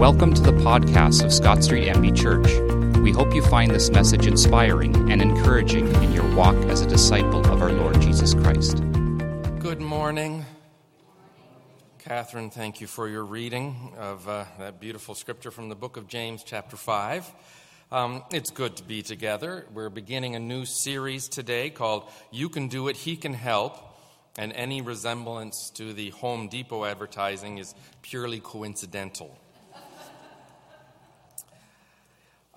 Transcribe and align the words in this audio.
Welcome 0.00 0.32
to 0.32 0.40
the 0.40 0.52
podcast 0.52 1.22
of 1.22 1.30
Scott 1.30 1.62
Street 1.62 1.86
MB 1.86 2.16
Church. 2.16 2.98
We 3.02 3.12
hope 3.12 3.34
you 3.34 3.42
find 3.42 3.70
this 3.70 3.90
message 3.90 4.26
inspiring 4.26 5.12
and 5.12 5.20
encouraging 5.20 5.94
in 5.96 6.14
your 6.14 6.26
walk 6.34 6.56
as 6.70 6.80
a 6.80 6.86
disciple 6.86 7.40
of 7.52 7.60
our 7.60 7.70
Lord 7.70 8.00
Jesus 8.00 8.32
Christ. 8.32 8.78
Good 9.58 9.82
morning. 9.82 10.46
Catherine, 11.98 12.48
thank 12.48 12.80
you 12.80 12.86
for 12.86 13.10
your 13.10 13.26
reading 13.26 13.92
of 13.98 14.26
uh, 14.26 14.46
that 14.58 14.80
beautiful 14.80 15.14
scripture 15.14 15.50
from 15.50 15.68
the 15.68 15.74
book 15.74 15.98
of 15.98 16.08
James, 16.08 16.44
chapter 16.44 16.78
5. 16.78 17.30
Um, 17.92 18.24
it's 18.32 18.50
good 18.50 18.78
to 18.78 18.82
be 18.82 19.02
together. 19.02 19.66
We're 19.74 19.90
beginning 19.90 20.34
a 20.34 20.40
new 20.40 20.64
series 20.64 21.28
today 21.28 21.68
called 21.68 22.08
You 22.30 22.48
Can 22.48 22.68
Do 22.68 22.88
It, 22.88 22.96
He 22.96 23.16
Can 23.16 23.34
Help. 23.34 23.76
And 24.38 24.54
any 24.54 24.80
resemblance 24.80 25.68
to 25.74 25.92
the 25.92 26.08
Home 26.08 26.48
Depot 26.48 26.86
advertising 26.86 27.58
is 27.58 27.74
purely 28.00 28.40
coincidental. 28.40 29.38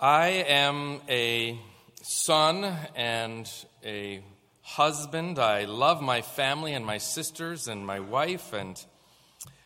I 0.04 0.44
am 0.50 1.00
a 1.08 1.58
son 2.02 2.76
and 2.94 3.50
a 3.86 4.22
husband. 4.62 5.40
I 5.40 5.64
love 5.64 6.02
my 6.02 6.22
family 6.22 6.74
and 6.74 6.86
my 6.86 6.98
sisters 6.98 7.70
and 7.70 7.88
my 7.88 8.02
wife, 8.02 8.52
and 8.52 8.78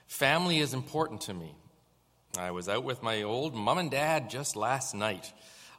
family 0.05 0.59
is 0.59 0.75
important 0.75 1.21
to 1.21 1.33
me. 1.33 1.55
I 2.37 2.51
was 2.51 2.69
out 2.69 2.83
with 2.83 3.01
my 3.01 3.23
old 3.23 3.55
mom 3.55 3.79
and 3.79 3.89
dad 3.89 4.29
just 4.29 4.55
last 4.55 4.93
night. 4.93 5.33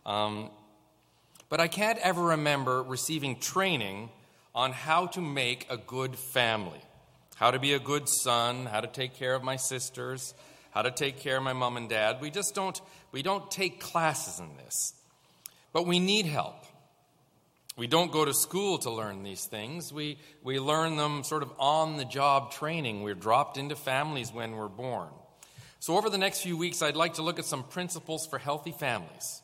Um, 0.05 0.51
but 1.49 1.61
I 1.61 1.69
can't 1.69 2.01
ever 2.01 2.21
remember 2.21 2.83
receiving 2.83 3.38
training 3.38 4.11
on 4.57 4.73
how 4.73 5.07
to 5.07 5.21
make 5.21 5.69
a 5.71 5.77
good 5.77 6.16
family, 6.16 6.83
how 7.37 7.52
to 7.52 7.61
be 7.61 7.75
a 7.75 7.79
good 7.79 8.09
son, 8.09 8.66
how 8.66 8.80
to 8.80 8.88
take 8.88 9.15
care 9.15 9.37
of 9.37 9.45
my 9.45 9.55
sisters, 9.55 10.35
how 10.71 10.83
to 10.83 10.91
take 10.91 11.21
care 11.21 11.37
of 11.37 11.43
my 11.43 11.52
mom 11.52 11.77
and 11.77 11.88
dad. 11.88 12.21
We 12.21 12.30
just 12.30 12.55
don't, 12.55 12.80
we 13.13 13.23
don't 13.23 13.51
take 13.51 13.80
classes 13.80 14.41
in 14.41 14.57
this. 14.57 14.95
But 15.73 15.87
we 15.87 15.99
need 15.99 16.27
help. 16.27 16.65
We 17.77 17.87
don't 17.87 18.10
go 18.10 18.25
to 18.25 18.35
school 18.35 18.79
to 18.79 18.91
learn 18.91 19.23
these 19.23 19.45
things. 19.45 19.93
We, 19.93 20.19
we 20.43 20.59
learn 20.59 20.97
them 20.97 21.23
sort 21.23 21.45
of 21.45 21.52
on 21.59 21.97
the 21.97 22.05
job 22.05 22.51
training. 22.51 23.02
We're 23.02 23.15
dropped 23.15 23.57
into 23.57 23.77
families 23.77 24.33
when 24.33 24.57
we're 24.57 24.69
born. 24.69 25.09
So, 25.79 25.97
over 25.97 26.10
the 26.10 26.19
next 26.19 26.41
few 26.41 26.57
weeks, 26.57 26.82
I'd 26.82 26.97
like 26.97 27.15
to 27.15 27.23
look 27.23 27.38
at 27.38 27.45
some 27.45 27.63
principles 27.63 28.27
for 28.27 28.38
healthy 28.38 28.73
families. 28.73 29.43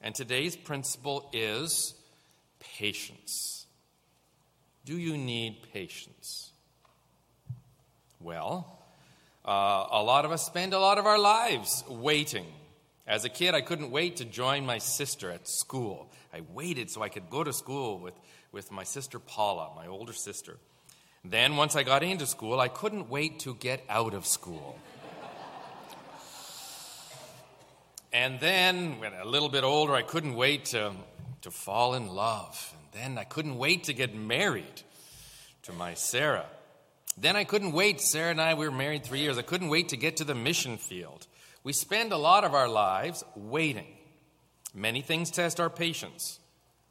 And 0.00 0.12
today's 0.12 0.56
principle 0.56 1.30
is 1.32 1.94
patience. 2.58 3.66
Do 4.84 4.98
you 4.98 5.16
need 5.16 5.58
patience? 5.72 6.50
Well, 8.20 8.77
uh, 9.48 9.86
a 9.92 10.02
lot 10.02 10.26
of 10.26 10.30
us 10.30 10.44
spend 10.44 10.74
a 10.74 10.78
lot 10.78 10.98
of 10.98 11.06
our 11.06 11.18
lives 11.18 11.82
waiting. 11.88 12.44
As 13.06 13.24
a 13.24 13.30
kid, 13.30 13.54
I 13.54 13.62
couldn't 13.62 13.90
wait 13.90 14.16
to 14.16 14.26
join 14.26 14.66
my 14.66 14.76
sister 14.76 15.30
at 15.30 15.48
school. 15.48 16.12
I 16.34 16.42
waited 16.52 16.90
so 16.90 17.00
I 17.00 17.08
could 17.08 17.30
go 17.30 17.42
to 17.42 17.54
school 17.54 17.98
with, 17.98 18.12
with 18.52 18.70
my 18.70 18.84
sister 18.84 19.18
Paula, 19.18 19.70
my 19.74 19.86
older 19.86 20.12
sister. 20.12 20.58
Then, 21.24 21.56
once 21.56 21.76
I 21.76 21.82
got 21.82 22.02
into 22.02 22.26
school, 22.26 22.60
I 22.60 22.68
couldn't 22.68 23.08
wait 23.08 23.40
to 23.40 23.54
get 23.54 23.82
out 23.88 24.12
of 24.12 24.26
school. 24.26 24.78
and 28.12 28.38
then, 28.40 29.00
when 29.00 29.14
a 29.14 29.24
little 29.24 29.48
bit 29.48 29.64
older, 29.64 29.94
I 29.94 30.02
couldn't 30.02 30.34
wait 30.34 30.66
to, 30.66 30.92
to 31.40 31.50
fall 31.50 31.94
in 31.94 32.08
love. 32.08 32.74
And 32.74 33.02
then 33.02 33.18
I 33.18 33.24
couldn't 33.24 33.56
wait 33.56 33.84
to 33.84 33.94
get 33.94 34.14
married 34.14 34.82
to 35.62 35.72
my 35.72 35.94
Sarah. 35.94 36.44
Then 37.20 37.36
I 37.36 37.44
couldn't 37.44 37.72
wait. 37.72 38.00
Sarah 38.00 38.30
and 38.30 38.40
I, 38.40 38.54
we 38.54 38.66
were 38.66 38.74
married 38.74 39.04
three 39.04 39.20
years. 39.20 39.38
I 39.38 39.42
couldn't 39.42 39.68
wait 39.68 39.88
to 39.88 39.96
get 39.96 40.18
to 40.18 40.24
the 40.24 40.34
mission 40.34 40.76
field. 40.76 41.26
We 41.64 41.72
spend 41.72 42.12
a 42.12 42.16
lot 42.16 42.44
of 42.44 42.54
our 42.54 42.68
lives 42.68 43.24
waiting. 43.34 43.96
Many 44.74 45.00
things 45.00 45.30
test 45.30 45.58
our 45.58 45.70
patience. 45.70 46.38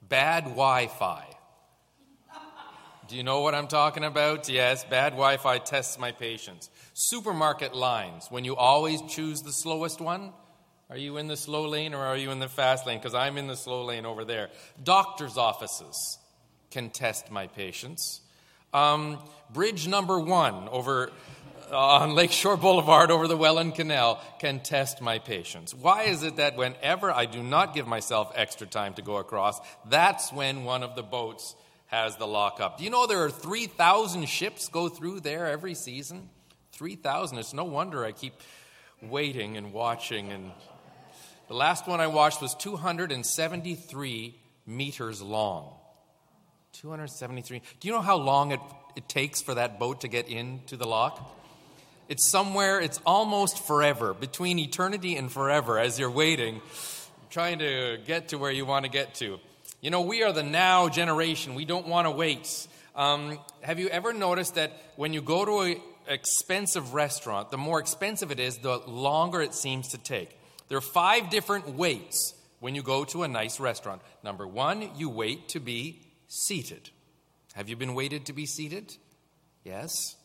Bad 0.02 0.44
Wi 0.44 0.88
Fi. 0.88 1.26
Do 3.08 3.16
you 3.16 3.24
know 3.24 3.40
what 3.40 3.56
I'm 3.56 3.70
talking 3.70 4.04
about? 4.04 4.50
Yes, 4.50 4.84
bad 4.84 5.12
Wi 5.12 5.38
Fi 5.38 5.60
tests 5.60 5.98
my 5.98 6.12
patience. 6.12 6.70
Supermarket 6.94 7.74
lines, 7.74 8.28
when 8.30 8.44
you 8.44 8.58
always 8.58 9.02
choose 9.04 9.42
the 9.42 9.54
slowest 9.54 10.02
one. 10.02 10.34
Are 10.90 10.98
you 10.98 11.18
in 11.18 11.28
the 11.28 11.38
slow 11.38 11.68
lane 11.68 11.94
or 11.94 12.06
are 12.06 12.18
you 12.18 12.32
in 12.32 12.40
the 12.40 12.48
fast 12.48 12.86
lane? 12.86 12.98
Because 12.98 13.14
I'm 13.14 13.38
in 13.38 13.48
the 13.48 13.56
slow 13.56 13.84
lane 13.84 14.06
over 14.06 14.24
there. 14.24 14.50
Doctor's 14.84 15.38
offices 15.38 16.18
can 16.72 16.90
test 16.90 17.30
my 17.30 17.48
patience. 17.48 18.22
Um, 18.74 19.20
bridge 19.54 19.88
number 19.88 20.20
one 20.20 20.68
over 20.70 21.12
uh, 21.72 21.78
on 21.78 22.16
Lakeshore 22.16 22.58
Boulevard 22.58 23.12
over 23.12 23.28
the 23.28 23.38
Welland 23.38 23.76
Canal 23.76 24.22
can 24.40 24.60
test 24.60 25.02
my 25.02 25.20
patience. 25.20 25.74
Why 25.74 26.04
is 26.04 26.24
it 26.24 26.38
that 26.38 26.56
whenever 26.58 27.12
I 27.12 27.26
do 27.26 27.44
not 27.44 27.74
give 27.74 27.88
myself 27.88 28.32
extra 28.36 28.68
time 28.68 28.94
to 28.96 29.02
go 29.02 29.18
across, 29.18 29.60
that's 29.90 30.32
when 30.32 30.64
one 30.64 30.84
of 30.84 30.96
the 30.96 31.04
boats 31.04 31.56
has 31.88 32.16
the 32.18 32.28
lockup? 32.28 32.78
Do 32.78 32.84
you 32.84 32.90
know 32.90 33.08
there 33.08 33.24
are 33.24 33.30
3,000 33.30 34.28
ships 34.28 34.70
go 34.70 34.90
through 34.90 35.22
there 35.22 35.48
every 35.48 35.74
season? 35.74 36.30
3,000. 36.74 37.38
It's 37.38 37.54
no 37.54 37.64
wonder 37.64 38.06
I 38.06 38.12
keep 38.12 38.34
waiting 39.02 39.58
and 39.58 39.74
watching. 39.74 40.32
And 40.32 40.52
the 41.48 41.56
last 41.56 41.88
one 41.88 42.00
I 42.00 42.08
watched 42.08 42.42
was 42.42 42.54
273 42.56 44.36
meters 44.66 45.22
long. 45.22 45.77
273. 46.82 47.62
Do 47.80 47.88
you 47.88 47.94
know 47.94 48.02
how 48.02 48.18
long 48.18 48.52
it, 48.52 48.60
it 48.96 49.10
takes 49.10 49.42
for 49.42 49.56
that 49.56 49.80
boat 49.80 50.02
to 50.02 50.08
get 50.08 50.28
into 50.28 50.78
the 50.78 50.88
lock? 50.88 51.36
It's 52.08 52.30
somewhere, 52.30 52.80
it's 52.80 53.02
almost 53.04 53.66
forever, 53.66 54.14
between 54.14 54.60
eternity 54.60 55.16
and 55.16 55.32
forever, 55.32 55.80
as 55.80 56.00
you're 56.00 56.12
waiting, 56.12 56.62
trying 57.32 57.60
to 57.60 57.98
get 58.06 58.30
to 58.30 58.38
where 58.38 58.52
you 58.52 58.66
want 58.66 58.86
to 58.86 58.92
get 58.92 59.16
to. 59.16 59.40
You 59.82 59.90
know, 59.90 60.02
we 60.02 60.22
are 60.22 60.32
the 60.32 60.44
now 60.44 60.88
generation. 60.88 61.56
We 61.56 61.66
don't 61.66 61.88
want 61.88 62.06
to 62.06 62.12
wait. 62.12 62.68
Um, 62.96 63.40
have 63.62 63.80
you 63.80 63.90
ever 63.90 64.14
noticed 64.14 64.56
that 64.56 64.72
when 64.98 65.14
you 65.14 65.22
go 65.22 65.46
to 65.46 65.60
an 65.62 65.82
expensive 66.08 66.94
restaurant, 66.94 67.50
the 67.50 67.58
more 67.58 67.80
expensive 67.80 68.30
it 68.30 68.40
is, 68.40 68.60
the 68.60 68.78
longer 68.78 69.42
it 69.42 69.56
seems 69.56 69.90
to 69.90 69.98
take? 69.98 70.38
There 70.70 70.78
are 70.78 70.82
five 70.82 71.32
different 71.32 71.70
waits 71.70 72.36
when 72.60 72.76
you 72.76 72.84
go 72.84 73.04
to 73.06 73.24
a 73.24 73.28
nice 73.28 73.60
restaurant. 73.60 74.02
Number 74.24 74.46
one, 74.46 74.92
you 74.96 75.10
wait 75.10 75.50
to 75.50 75.60
be 75.60 76.07
seated. 76.28 76.90
Have 77.54 77.70
you 77.70 77.76
been 77.76 77.96
waited 77.96 78.26
to 78.26 78.34
be 78.34 78.46
seated? 78.46 78.96
Yes. 79.64 80.16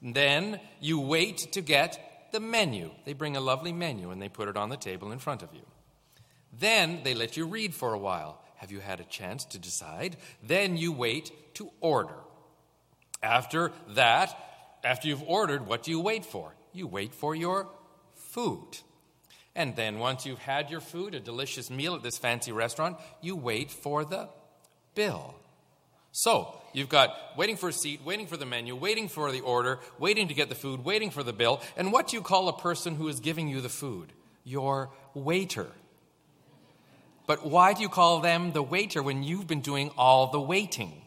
then 0.00 0.60
you 0.80 1.00
wait 1.00 1.38
to 1.52 1.60
get 1.60 2.28
the 2.30 2.40
menu. 2.40 2.90
They 3.04 3.12
bring 3.12 3.36
a 3.36 3.40
lovely 3.40 3.72
menu 3.72 4.10
and 4.10 4.22
they 4.22 4.28
put 4.28 4.48
it 4.48 4.56
on 4.56 4.68
the 4.68 4.76
table 4.76 5.10
in 5.10 5.18
front 5.18 5.42
of 5.42 5.52
you. 5.52 5.62
Then 6.52 7.00
they 7.02 7.14
let 7.14 7.36
you 7.36 7.46
read 7.46 7.74
for 7.74 7.94
a 7.94 7.98
while. 7.98 8.40
Have 8.56 8.70
you 8.70 8.80
had 8.80 9.00
a 9.00 9.04
chance 9.04 9.44
to 9.46 9.58
decide? 9.58 10.16
Then 10.42 10.76
you 10.76 10.92
wait 10.92 11.32
to 11.54 11.70
order. 11.80 12.14
After 13.22 13.72
that, 13.90 14.36
after 14.84 15.08
you've 15.08 15.22
ordered, 15.22 15.66
what 15.66 15.82
do 15.82 15.90
you 15.90 16.00
wait 16.00 16.24
for? 16.24 16.54
You 16.72 16.86
wait 16.86 17.14
for 17.14 17.34
your 17.34 17.68
food. 18.14 18.78
And 19.54 19.74
then 19.74 19.98
once 19.98 20.24
you've 20.24 20.38
had 20.38 20.70
your 20.70 20.80
food, 20.80 21.14
a 21.14 21.20
delicious 21.20 21.70
meal 21.70 21.94
at 21.94 22.02
this 22.02 22.18
fancy 22.18 22.52
restaurant, 22.52 22.96
you 23.20 23.34
wait 23.34 23.70
for 23.70 24.04
the 24.04 24.28
bill. 24.98 25.36
So, 26.10 26.60
you've 26.72 26.88
got 26.88 27.16
waiting 27.36 27.56
for 27.56 27.68
a 27.68 27.72
seat, 27.72 28.00
waiting 28.04 28.26
for 28.26 28.36
the 28.36 28.44
menu, 28.44 28.74
waiting 28.74 29.08
for 29.08 29.30
the 29.30 29.42
order, 29.42 29.78
waiting 30.00 30.26
to 30.26 30.34
get 30.34 30.48
the 30.48 30.56
food, 30.56 30.84
waiting 30.84 31.10
for 31.10 31.22
the 31.22 31.32
bill. 31.32 31.62
And 31.76 31.92
what 31.92 32.08
do 32.08 32.16
you 32.16 32.22
call 32.22 32.48
a 32.48 32.58
person 32.58 32.96
who 32.96 33.06
is 33.06 33.20
giving 33.20 33.46
you 33.46 33.60
the 33.60 33.68
food? 33.68 34.12
Your 34.42 34.90
waiter. 35.14 35.68
But 37.28 37.46
why 37.46 37.74
do 37.74 37.82
you 37.82 37.88
call 37.88 38.18
them 38.20 38.50
the 38.50 38.62
waiter 38.62 39.00
when 39.00 39.22
you've 39.22 39.46
been 39.46 39.60
doing 39.60 39.92
all 39.96 40.32
the 40.32 40.40
waiting? 40.40 41.02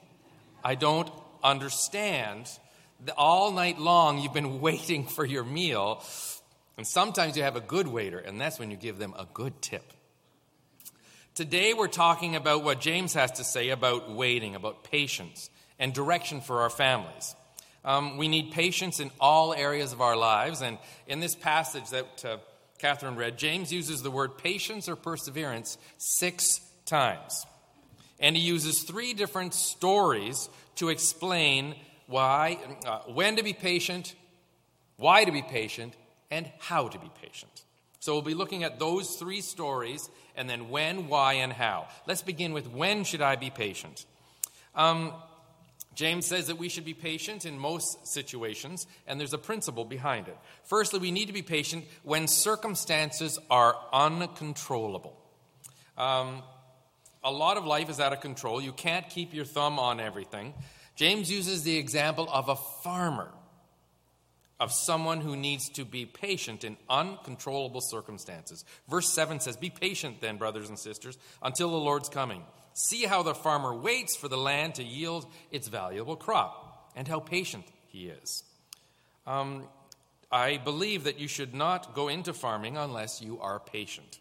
I 0.64 0.76
don't 0.76 1.12
understand. 1.44 2.48
All 3.18 3.52
night 3.52 3.78
long, 3.78 4.20
you've 4.20 4.34
been 4.34 4.62
waiting 4.70 5.06
for 5.06 5.26
your 5.26 5.44
meal. 5.44 6.02
And 6.78 6.88
sometimes 6.88 7.36
you 7.36 7.44
have 7.44 7.58
a 7.58 7.68
good 7.76 7.88
waiter, 7.88 8.20
and 8.20 8.40
that's 8.40 8.58
when 8.58 8.72
you 8.72 8.78
give 8.78 8.98
them 9.00 9.14
a 9.20 9.28
good 9.34 9.62
tip. 9.62 9.92
Today, 11.34 11.74
we're 11.74 11.88
talking 11.88 12.36
about 12.36 12.66
what 12.66 12.82
James 12.82 13.14
has 13.14 13.32
to 13.34 13.46
say 13.46 13.70
about 13.70 14.12
waiting, 14.12 14.54
about 14.54 14.84
patience, 14.84 15.50
and 15.80 15.94
direction 15.94 16.42
for 16.42 16.60
our 16.60 16.70
families. 16.70 17.36
Um, 17.86 18.18
we 18.18 18.28
need 18.28 18.52
patience 18.52 19.00
in 19.00 19.12
all 19.18 19.54
areas 19.54 19.94
of 19.94 20.02
our 20.02 20.18
lives. 20.18 20.62
And 20.62 20.78
in 21.08 21.22
this 21.22 21.34
passage 21.34 21.90
that 21.92 22.26
uh, 22.26 22.38
Catherine 22.80 23.16
read, 23.16 23.38
James 23.38 23.72
uses 23.72 24.04
the 24.04 24.12
word 24.12 24.38
patience 24.38 24.90
or 24.90 24.98
perseverance 24.98 25.78
six 25.98 26.60
times. 26.86 27.46
And 28.20 28.36
he 28.36 28.42
uses 28.42 28.84
three 28.84 29.14
different 29.14 29.54
stories 29.54 30.50
to 30.76 30.90
explain 30.90 31.76
why, 32.08 32.60
uh, 32.86 33.00
when 33.14 33.38
to 33.38 33.44
be 33.44 33.54
patient, 33.54 34.16
why 34.98 35.24
to 35.24 35.32
be 35.32 35.44
patient, 35.44 35.94
and 36.30 36.52
how 36.60 36.90
to 36.90 37.00
be 37.00 37.10
patient. 37.22 37.51
So 38.02 38.14
we'll 38.14 38.24
be 38.24 38.34
looking 38.34 38.64
at 38.64 38.80
those 38.80 39.16
three 39.16 39.42
stories 39.42 40.10
and 40.36 40.50
then 40.50 40.70
when, 40.70 41.08
why, 41.08 41.34
and 41.34 41.54
how. 41.54 41.88
Let's 42.08 42.24
begin 42.24 42.52
with 42.52 42.68
when 42.68 43.04
should 43.04 43.22
I 43.22 43.36
be 43.36 43.52
patient? 43.52 44.08
Um, 44.74 45.14
James 45.94 46.26
says 46.26 46.48
that 46.48 46.58
we 46.58 46.68
should 46.68 46.84
be 46.84 46.96
patient 46.96 47.46
in 47.46 47.60
most 47.60 48.08
situations, 48.08 48.88
and 49.06 49.20
there's 49.20 49.34
a 49.34 49.38
principle 49.38 49.86
behind 49.86 50.28
it. 50.28 50.38
Firstly, 50.64 51.00
we 51.00 51.12
need 51.12 51.28
to 51.28 51.34
be 51.34 51.44
patient 51.44 51.86
when 52.02 52.28
circumstances 52.28 53.38
are 53.52 53.78
uncontrollable. 53.94 55.16
Um, 55.96 56.42
a 57.24 57.32
lot 57.32 57.58
of 57.58 57.66
life 57.66 57.88
is 57.88 58.00
out 58.00 58.14
of 58.14 58.22
control. 58.22 58.60
You 58.60 58.72
can't 58.72 59.08
keep 59.10 59.32
your 59.32 59.46
thumb 59.46 59.78
on 59.78 60.00
everything. 60.00 60.56
James 60.96 61.30
uses 61.30 61.62
the 61.62 61.78
example 61.78 62.28
of 62.32 62.50
a 62.50 62.56
farmer, 62.56 63.30
of 64.62 64.72
someone 64.72 65.22
who 65.22 65.36
needs 65.36 65.70
to 65.70 65.84
be 65.84 66.06
patient 66.06 66.64
in 66.64 66.78
uncontrollable 66.88 67.82
circumstances. 67.82 68.64
Verse 68.88 69.12
7 69.12 69.40
says, 69.40 69.58
Be 69.58 69.72
patient 69.72 70.22
then, 70.22 70.38
brothers 70.38 70.70
and 70.70 70.78
sisters, 70.78 71.18
until 71.42 71.72
the 71.72 71.78
Lord's 71.78 72.10
coming. 72.10 72.44
See 72.74 73.06
how 73.06 73.24
the 73.24 73.34
farmer 73.34 73.76
waits 73.76 74.16
for 74.16 74.28
the 74.28 74.38
land 74.38 74.76
to 74.76 74.84
yield 74.84 75.26
its 75.50 75.68
valuable 75.68 76.16
crop, 76.16 76.92
and 76.96 77.08
how 77.08 77.20
patient 77.20 77.66
he 77.88 78.08
is. 78.10 78.44
Um, 79.26 79.64
I 80.32 80.58
believe 80.58 81.06
that 81.06 81.20
you 81.20 81.28
should 81.28 81.56
not 81.56 81.96
go 81.96 82.08
into 82.08 82.32
farming 82.32 82.78
unless 82.78 83.20
you 83.20 83.40
are 83.42 83.60
patient. 83.60 84.20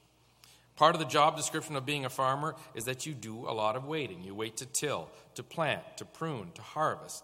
Part 0.74 0.94
of 0.94 1.00
the 1.00 1.06
job 1.06 1.36
description 1.36 1.76
of 1.76 1.84
being 1.84 2.06
a 2.06 2.10
farmer 2.10 2.56
is 2.74 2.86
that 2.86 3.04
you 3.04 3.12
do 3.12 3.46
a 3.46 3.52
lot 3.52 3.76
of 3.76 3.84
waiting. 3.84 4.24
You 4.24 4.34
wait 4.34 4.56
to 4.56 4.66
till, 4.66 5.10
to 5.34 5.42
plant, 5.42 5.82
to 5.98 6.06
prune, 6.06 6.52
to 6.54 6.62
harvest. 6.62 7.22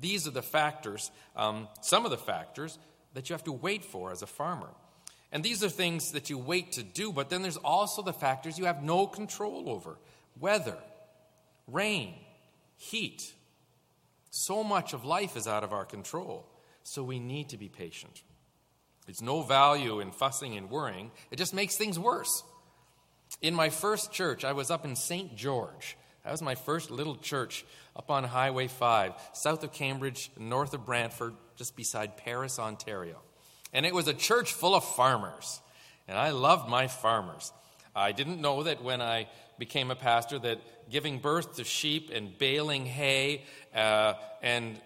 These 0.00 0.26
are 0.26 0.30
the 0.30 0.42
factors, 0.42 1.10
um, 1.36 1.68
some 1.80 2.04
of 2.04 2.10
the 2.10 2.18
factors 2.18 2.78
that 3.14 3.28
you 3.28 3.34
have 3.34 3.44
to 3.44 3.52
wait 3.52 3.84
for 3.84 4.10
as 4.10 4.22
a 4.22 4.26
farmer. 4.26 4.70
And 5.30 5.42
these 5.42 5.64
are 5.64 5.68
things 5.68 6.12
that 6.12 6.28
you 6.28 6.36
wait 6.36 6.72
to 6.72 6.82
do, 6.82 7.12
but 7.12 7.30
then 7.30 7.42
there's 7.42 7.56
also 7.56 8.02
the 8.02 8.12
factors 8.12 8.58
you 8.58 8.66
have 8.66 8.82
no 8.82 9.06
control 9.06 9.68
over 9.68 9.98
weather, 10.38 10.78
rain, 11.66 12.14
heat. 12.76 13.34
So 14.30 14.64
much 14.64 14.92
of 14.92 15.04
life 15.04 15.36
is 15.36 15.46
out 15.46 15.64
of 15.64 15.72
our 15.72 15.84
control, 15.84 16.46
so 16.82 17.02
we 17.02 17.18
need 17.18 17.50
to 17.50 17.58
be 17.58 17.68
patient. 17.68 18.22
There's 19.06 19.22
no 19.22 19.42
value 19.42 20.00
in 20.00 20.10
fussing 20.10 20.56
and 20.56 20.70
worrying, 20.70 21.10
it 21.30 21.36
just 21.36 21.54
makes 21.54 21.76
things 21.76 21.98
worse. 21.98 22.44
In 23.40 23.54
my 23.54 23.70
first 23.70 24.12
church, 24.12 24.44
I 24.44 24.52
was 24.52 24.70
up 24.70 24.84
in 24.84 24.94
St. 24.94 25.34
George. 25.34 25.96
That 26.24 26.30
was 26.30 26.42
my 26.42 26.54
first 26.54 26.90
little 26.90 27.16
church 27.16 27.64
up 27.96 28.10
on 28.10 28.24
Highway 28.24 28.68
5, 28.68 29.14
south 29.32 29.64
of 29.64 29.72
Cambridge, 29.72 30.30
north 30.38 30.72
of 30.72 30.86
Brantford, 30.86 31.34
just 31.56 31.76
beside 31.76 32.16
Paris, 32.16 32.58
Ontario. 32.58 33.18
And 33.72 33.84
it 33.84 33.94
was 33.94 34.06
a 34.06 34.14
church 34.14 34.52
full 34.52 34.74
of 34.74 34.84
farmers. 34.84 35.60
And 36.06 36.16
I 36.16 36.30
loved 36.30 36.68
my 36.68 36.86
farmers. 36.86 37.52
I 37.94 38.12
didn't 38.12 38.40
know 38.40 38.62
that 38.62 38.82
when 38.82 39.02
I 39.02 39.28
became 39.58 39.90
a 39.90 39.96
pastor 39.96 40.38
that 40.38 40.60
giving 40.90 41.18
birth 41.18 41.56
to 41.56 41.64
sheep 41.64 42.10
and 42.12 42.36
baling 42.38 42.86
hay 42.86 43.42
uh, 43.74 44.14
and, 44.42 44.80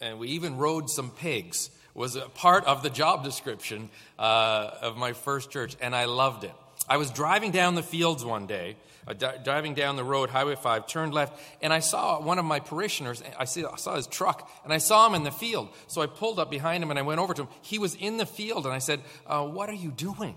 and 0.00 0.18
we 0.18 0.28
even 0.28 0.56
rode 0.56 0.88
some 0.90 1.10
pigs 1.10 1.70
was 1.94 2.16
a 2.16 2.22
part 2.22 2.64
of 2.64 2.82
the 2.82 2.90
job 2.90 3.24
description 3.24 3.90
uh, 4.18 4.70
of 4.80 4.96
my 4.96 5.12
first 5.12 5.50
church, 5.50 5.76
and 5.80 5.94
I 5.94 6.04
loved 6.04 6.44
it. 6.44 6.52
I 6.90 6.96
was 6.96 7.12
driving 7.12 7.52
down 7.52 7.76
the 7.76 7.84
fields 7.84 8.24
one 8.24 8.48
day, 8.48 8.76
uh, 9.06 9.12
d- 9.12 9.28
driving 9.44 9.74
down 9.74 9.94
the 9.94 10.02
road, 10.02 10.28
Highway 10.28 10.56
5, 10.56 10.88
turned 10.88 11.14
left, 11.14 11.40
and 11.62 11.72
I 11.72 11.78
saw 11.78 12.20
one 12.20 12.40
of 12.40 12.44
my 12.44 12.58
parishioners. 12.58 13.22
I, 13.38 13.44
see, 13.44 13.64
I 13.64 13.76
saw 13.76 13.94
his 13.94 14.08
truck, 14.08 14.50
and 14.64 14.72
I 14.72 14.78
saw 14.78 15.06
him 15.06 15.14
in 15.14 15.22
the 15.22 15.30
field. 15.30 15.68
So 15.86 16.02
I 16.02 16.06
pulled 16.06 16.40
up 16.40 16.50
behind 16.50 16.82
him 16.82 16.90
and 16.90 16.98
I 16.98 17.02
went 17.02 17.20
over 17.20 17.32
to 17.32 17.42
him. 17.42 17.48
He 17.62 17.78
was 17.78 17.94
in 17.94 18.16
the 18.16 18.26
field, 18.26 18.66
and 18.66 18.74
I 18.74 18.80
said, 18.80 19.02
uh, 19.24 19.46
What 19.46 19.70
are 19.70 19.74
you 19.74 19.92
doing? 19.92 20.34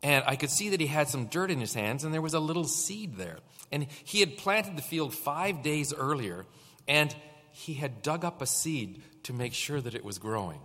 And 0.00 0.22
I 0.28 0.36
could 0.36 0.50
see 0.50 0.68
that 0.68 0.80
he 0.80 0.86
had 0.86 1.08
some 1.08 1.26
dirt 1.26 1.50
in 1.50 1.58
his 1.58 1.74
hands, 1.74 2.04
and 2.04 2.14
there 2.14 2.22
was 2.22 2.34
a 2.34 2.40
little 2.40 2.64
seed 2.64 3.16
there. 3.16 3.38
And 3.72 3.88
he 4.04 4.20
had 4.20 4.36
planted 4.36 4.76
the 4.76 4.82
field 4.82 5.12
five 5.12 5.64
days 5.64 5.92
earlier, 5.92 6.46
and 6.86 7.12
he 7.50 7.74
had 7.74 8.00
dug 8.00 8.24
up 8.24 8.40
a 8.40 8.46
seed 8.46 9.02
to 9.24 9.32
make 9.32 9.54
sure 9.54 9.80
that 9.80 9.96
it 9.96 10.04
was 10.04 10.18
growing. 10.18 10.60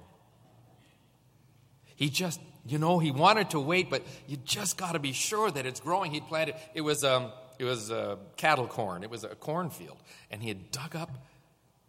He 1.96 2.10
just 2.10 2.40
you 2.66 2.78
know, 2.78 3.00
he 3.00 3.12
wanted 3.12 3.52
to 3.52 3.60
wait, 3.60 3.90
but 3.90 4.04
you 4.28 4.38
just 4.38 4.78
got 4.78 4.94
to 4.94 5.00
be 5.00 5.14
sure 5.14 5.50
that 5.50 5.66
it's 5.66 5.80
growing. 5.80 6.12
He'd 6.12 6.28
planted, 6.28 6.56
it 6.74 6.82
was, 6.82 7.04
um, 7.04 7.32
it 7.58 7.64
was 7.64 7.92
uh, 7.92 8.18
cattle 8.38 8.68
corn, 8.68 9.04
it 9.04 9.10
was 9.10 9.24
a 9.24 9.36
cornfield, 9.36 9.98
and 10.30 10.42
he 10.42 10.50
had 10.50 10.72
dug 10.72 10.96
up 10.96 11.12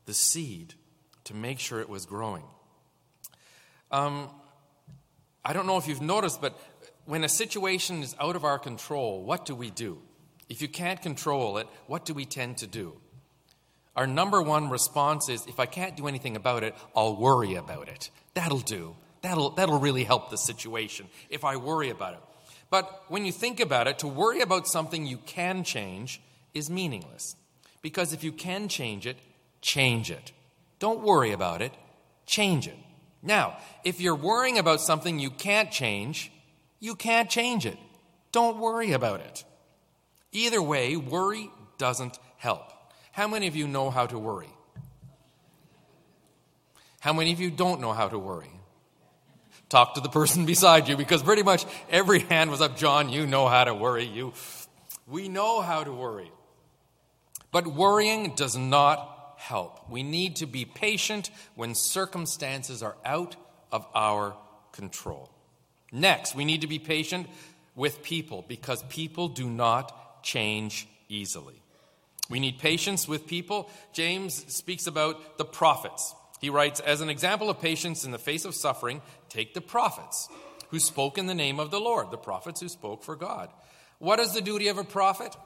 the 0.07 0.15
seed 0.15 0.75
to 1.25 1.35
make 1.35 1.59
sure 1.59 1.81
it 1.81 1.89
was 1.89 2.07
growing. 2.07 2.45
Um, 3.91 4.29
I 5.45 5.53
don't 5.53 5.67
know 5.67 5.77
if 5.77 5.89
you've 5.89 6.03
noticed, 6.03 6.41
but 6.41 6.59
when 7.07 7.25
a 7.25 7.29
situation 7.29 8.03
is 8.03 8.15
out 8.21 8.37
of 8.37 8.45
our 8.45 8.59
control, 8.59 9.23
what 9.25 9.45
do 9.45 9.55
we 9.55 9.71
do? 9.71 10.01
If 10.49 10.63
you 10.63 10.69
can't 10.69 11.01
control 11.01 11.59
it, 11.59 11.67
what 11.87 12.05
do 12.05 12.15
we 12.15 12.25
tend 12.25 12.59
to 12.59 12.67
do? 12.67 12.97
Our 13.97 14.07
number 14.07 14.41
one 14.43 14.71
response 14.71 15.29
is 15.29 15.47
if 15.47 15.59
I 15.61 15.67
can't 15.67 15.97
do 15.97 16.07
anything 16.07 16.37
about 16.37 16.63
it, 16.63 16.75
I'll 16.95 17.17
worry 17.17 17.55
about 17.55 17.89
it. 17.89 18.11
That'll 18.35 18.61
do. 18.61 18.97
That'll, 19.23 19.51
that'll 19.51 19.79
really 19.79 20.05
help 20.05 20.31
the 20.31 20.37
situation 20.37 21.07
if 21.29 21.45
I 21.45 21.57
worry 21.57 21.91
about 21.91 22.15
it. 22.15 22.21
But 22.71 23.05
when 23.09 23.25
you 23.25 23.33
think 23.33 23.61
about 23.61 23.89
it, 23.89 23.99
to 23.99 24.09
worry 24.09 24.41
about 24.41 24.67
something 24.67 25.05
you 25.05 25.19
can 25.19 25.65
change 25.65 26.21
is 26.55 26.71
meaningless. 26.71 27.35
Because 27.83 28.13
if 28.13 28.23
you 28.23 28.33
can 28.33 28.69
change 28.69 29.07
it, 29.07 29.19
change 29.61 30.11
it. 30.11 30.33
Don't 30.79 31.03
worry 31.03 31.33
about 31.33 31.63
it, 31.63 31.73
change 32.27 32.67
it. 32.67 32.77
Now, 33.23 33.59
if 33.85 34.01
you're 34.01 34.15
worrying 34.15 34.59
about 34.59 34.81
something 34.81 35.19
you 35.19 35.31
can't 35.31 35.71
change, 35.71 36.33
you 36.79 36.95
can't 36.95 37.29
change 37.29 37.67
it. 37.67 37.77
Don't 38.33 38.59
worry 38.59 38.93
about 38.93 39.21
it. 39.21 39.45
Either 40.33 40.63
way, 40.63 40.97
worry 40.97 41.51
doesn't 41.77 42.19
help. 42.39 42.73
How 43.13 43.27
many 43.27 43.47
of 43.49 43.57
you 43.57 43.67
know 43.67 43.91
how 43.91 44.07
to 44.07 44.19
worry? 44.19 44.49
How 47.01 47.13
many 47.13 47.33
of 47.33 47.41
you 47.41 47.51
don't 47.51 47.81
know 47.81 47.93
how 47.93 48.09
to 48.09 48.19
worry? 48.19 48.51
Talk 49.71 49.95
to 49.95 50.03
the 50.03 50.11
person 50.11 50.45
beside 50.55 50.89
you 50.89 50.97
because 50.97 51.23
pretty 51.23 51.43
much 51.43 51.65
every 51.89 52.19
hand 52.19 52.51
was 52.51 52.61
up. 52.61 52.77
John, 52.77 53.09
you 53.09 53.27
know 53.27 53.49
how 53.49 53.65
to 53.65 53.75
worry. 53.75 54.05
You, 54.05 54.35
we 55.07 55.31
know 55.31 55.63
how 55.63 55.83
to 55.83 55.93
worry. 55.93 56.31
But 57.51 57.67
worrying 57.67 58.35
does 58.35 58.57
not 58.57 59.35
help. 59.39 59.89
We 59.89 60.03
need 60.03 60.37
to 60.37 60.47
be 60.47 60.65
patient 60.65 61.31
when 61.55 61.75
circumstances 61.75 62.83
are 62.83 62.97
out 63.05 63.37
of 63.73 63.87
our 63.95 64.37
control. 64.73 65.31
Next, 65.91 66.35
we 66.37 66.45
need 66.45 66.61
to 66.61 66.67
be 66.67 66.79
patient 66.79 67.27
with 67.75 68.03
people 68.03 68.45
because 68.47 68.83
people 68.85 69.29
do 69.29 69.49
not 69.49 70.23
change 70.23 70.87
easily. 71.09 71.61
We 72.29 72.39
need 72.39 72.59
patience 72.59 73.09
with 73.09 73.27
people. 73.27 73.71
James 73.93 74.45
speaks 74.53 74.87
about 74.87 75.39
the 75.39 75.45
prophets. 75.45 76.15
He 76.41 76.51
writes, 76.51 76.81
As 76.81 77.01
an 77.01 77.11
example 77.11 77.51
of 77.51 77.61
patience 77.61 78.05
in 78.05 78.11
the 78.11 78.19
face 78.19 78.45
of 78.45 78.55
suffering, 78.55 79.03
take 79.29 79.55
the 79.55 79.61
prophets 79.61 80.29
who 80.71 80.81
spoke 80.81 81.19
in 81.19 81.27
the 81.27 81.35
name 81.35 81.61
of 81.61 81.71
the 81.71 81.81
Lord, 81.81 82.11
the 82.11 82.17
prophets 82.17 82.61
who 82.61 82.69
spoke 82.69 83.05
for 83.05 83.15
God. 83.15 83.51
What 83.99 84.19
is 84.21 84.33
the 84.33 84.41
duty 84.41 84.69
of 84.69 84.79
a 84.79 84.85
prophet? 84.85 85.37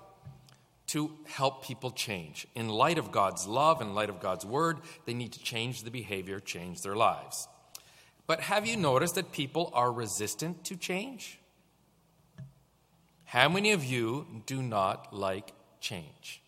To 0.88 1.10
help 1.26 1.64
people 1.64 1.90
change. 1.90 2.46
In 2.54 2.68
light 2.68 2.98
of 2.98 3.10
God's 3.10 3.46
love, 3.46 3.80
in 3.80 3.94
light 3.94 4.10
of 4.10 4.20
God's 4.20 4.46
word, 4.46 4.78
they 5.06 5.14
need 5.14 5.32
to 5.32 5.42
change 5.42 5.82
the 5.82 5.90
behavior, 5.90 6.38
change 6.38 6.82
their 6.82 6.94
lives. 6.94 7.48
But 8.26 8.40
have 8.40 8.66
you 8.66 8.76
noticed 8.76 9.16
that 9.16 9.32
people 9.32 9.70
are 9.74 9.90
resistant 9.90 10.64
to 10.66 10.76
change? 10.76 11.40
How 13.24 13.48
many 13.48 13.72
of 13.72 13.82
you 13.82 14.42
do 14.46 14.62
not 14.62 15.12
like 15.12 15.52
change? 15.80 16.40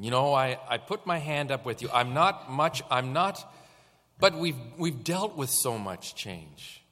You 0.00 0.10
know, 0.10 0.32
I, 0.32 0.58
I 0.66 0.78
put 0.78 1.04
my 1.04 1.18
hand 1.18 1.50
up 1.50 1.66
with 1.66 1.82
you. 1.82 1.90
I'm 1.92 2.14
not 2.14 2.50
much, 2.50 2.82
I'm 2.90 3.12
not, 3.12 3.52
but 4.18 4.34
we've, 4.34 4.56
we've 4.78 5.04
dealt 5.04 5.36
with 5.36 5.50
so 5.50 5.78
much 5.78 6.14
change. 6.14 6.82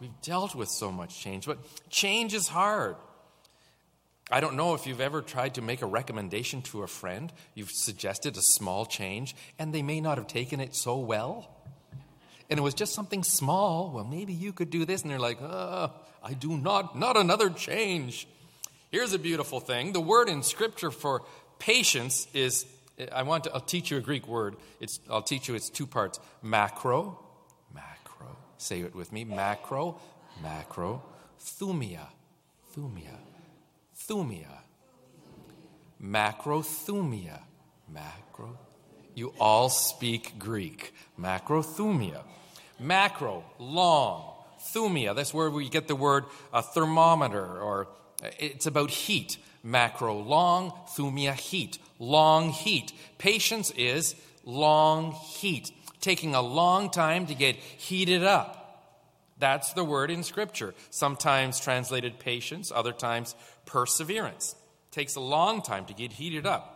We've 0.00 0.18
dealt 0.22 0.54
with 0.54 0.70
so 0.70 0.90
much 0.90 1.20
change, 1.20 1.46
but 1.46 1.58
change 1.90 2.32
is 2.32 2.48
hard. 2.48 2.96
I 4.30 4.40
don't 4.40 4.56
know 4.56 4.74
if 4.74 4.86
you've 4.86 5.02
ever 5.02 5.20
tried 5.20 5.54
to 5.54 5.62
make 5.62 5.82
a 5.82 5.86
recommendation 5.86 6.62
to 6.62 6.82
a 6.82 6.86
friend. 6.86 7.30
You've 7.54 7.70
suggested 7.70 8.36
a 8.38 8.42
small 8.42 8.86
change, 8.86 9.36
and 9.58 9.72
they 9.74 9.82
may 9.82 10.00
not 10.00 10.16
have 10.16 10.26
taken 10.26 10.58
it 10.58 10.74
so 10.74 10.98
well. 10.98 11.50
And 12.48 12.58
it 12.58 12.62
was 12.62 12.74
just 12.74 12.94
something 12.94 13.22
small. 13.22 13.92
Well, 13.92 14.04
maybe 14.04 14.32
you 14.32 14.52
could 14.52 14.70
do 14.70 14.84
this. 14.84 15.02
And 15.02 15.10
they're 15.10 15.18
like, 15.18 15.38
uh, 15.42 15.88
I 16.22 16.32
do 16.32 16.56
not, 16.56 16.98
not 16.98 17.16
another 17.16 17.50
change. 17.50 18.26
Here's 18.90 19.12
a 19.12 19.18
beautiful 19.18 19.60
thing 19.60 19.92
the 19.92 20.00
word 20.00 20.28
in 20.28 20.42
Scripture 20.42 20.90
for 20.90 21.22
patience 21.58 22.26
is, 22.34 22.66
I 23.12 23.22
want 23.22 23.44
to, 23.44 23.52
I'll 23.52 23.60
teach 23.60 23.90
you 23.90 23.96
a 23.96 24.00
Greek 24.00 24.26
word. 24.26 24.56
It's, 24.80 25.00
I'll 25.10 25.22
teach 25.22 25.48
you 25.48 25.54
its 25.54 25.68
two 25.68 25.86
parts 25.86 26.20
macro, 26.42 27.18
macro, 27.74 28.36
say 28.58 28.80
it 28.80 28.94
with 28.94 29.12
me, 29.12 29.24
macro, 29.24 30.00
macro, 30.42 31.02
thumia, 31.40 32.06
thumia, 32.74 33.16
thumia, 34.08 34.60
macrothumia, 36.02 37.40
macro. 37.88 38.58
You 39.16 39.32
all 39.40 39.70
speak 39.70 40.38
Greek. 40.38 40.92
Macrothumia. 41.18 42.22
Macro, 42.78 43.44
long. 43.58 44.34
Thumia, 44.74 45.14
that's 45.16 45.32
where 45.32 45.50
we 45.50 45.70
get 45.70 45.88
the 45.88 45.96
word 45.96 46.24
a 46.52 46.62
thermometer, 46.62 47.42
or 47.42 47.88
it's 48.38 48.66
about 48.66 48.90
heat 48.90 49.38
macro 49.62 50.18
long, 50.18 50.72
thumia 50.96 51.34
heat, 51.34 51.78
long 51.98 52.50
heat. 52.50 52.92
Patience 53.18 53.72
is 53.72 54.14
long 54.44 55.12
heat, 55.12 55.72
taking 56.00 56.34
a 56.34 56.40
long 56.40 56.88
time 56.90 57.26
to 57.26 57.34
get 57.34 57.56
heated 57.56 58.22
up. 58.22 58.62
That's 59.38 59.72
the 59.74 59.84
word 59.84 60.10
in 60.10 60.22
Scripture. 60.22 60.74
Sometimes 60.90 61.60
translated 61.60 62.18
patience, 62.18 62.72
other 62.74 62.92
times 62.92 63.34
perseverance. 63.66 64.54
takes 64.90 65.16
a 65.16 65.20
long 65.20 65.60
time 65.60 65.84
to 65.84 65.92
get 65.92 66.12
heated 66.12 66.46
up. 66.46 66.72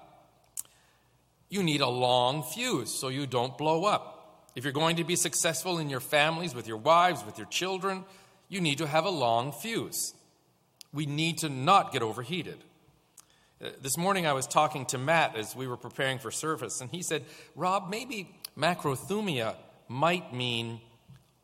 You 1.49 1.63
need 1.63 1.81
a 1.81 1.89
long 1.89 2.43
fuse 2.43 2.93
so 2.93 3.09
you 3.09 3.27
don't 3.27 3.57
blow 3.57 3.85
up. 3.85 4.51
If 4.55 4.65
you're 4.65 4.73
going 4.75 4.97
to 4.97 5.05
be 5.05 5.17
successful 5.17 5.79
in 5.79 5.89
your 5.89 6.01
families, 6.01 6.55
with 6.55 6.69
your 6.69 6.77
wives, 6.77 7.25
with 7.25 7.39
your 7.39 7.47
children, 7.47 8.05
you 8.49 8.61
need 8.61 8.79
to 8.79 8.87
have 8.87 9.05
a 9.05 9.11
long 9.11 9.53
fuse. 9.53 10.13
We 10.93 11.07
need 11.07 11.39
to 11.39 11.49
not 11.49 11.93
get 11.93 12.03
overheated. 12.03 12.59
Uh, 13.63 13.69
this 13.83 13.97
morning 13.97 14.27
I 14.27 14.33
was 14.33 14.47
talking 14.47 14.87
to 14.87 14.99
Matt 14.99 15.37
as 15.37 15.55
we 15.55 15.69
were 15.69 15.77
preparing 15.77 16.19
for 16.19 16.31
service, 16.31 16.81
and 16.81 16.91
he 16.91 17.03
said, 17.03 17.25
Rob, 17.55 17.91
maybe 17.91 18.35
macrothumia 18.59 19.55
might 19.89 20.35
mean 20.35 20.81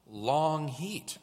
long 0.09 0.69
heat. 0.69 1.19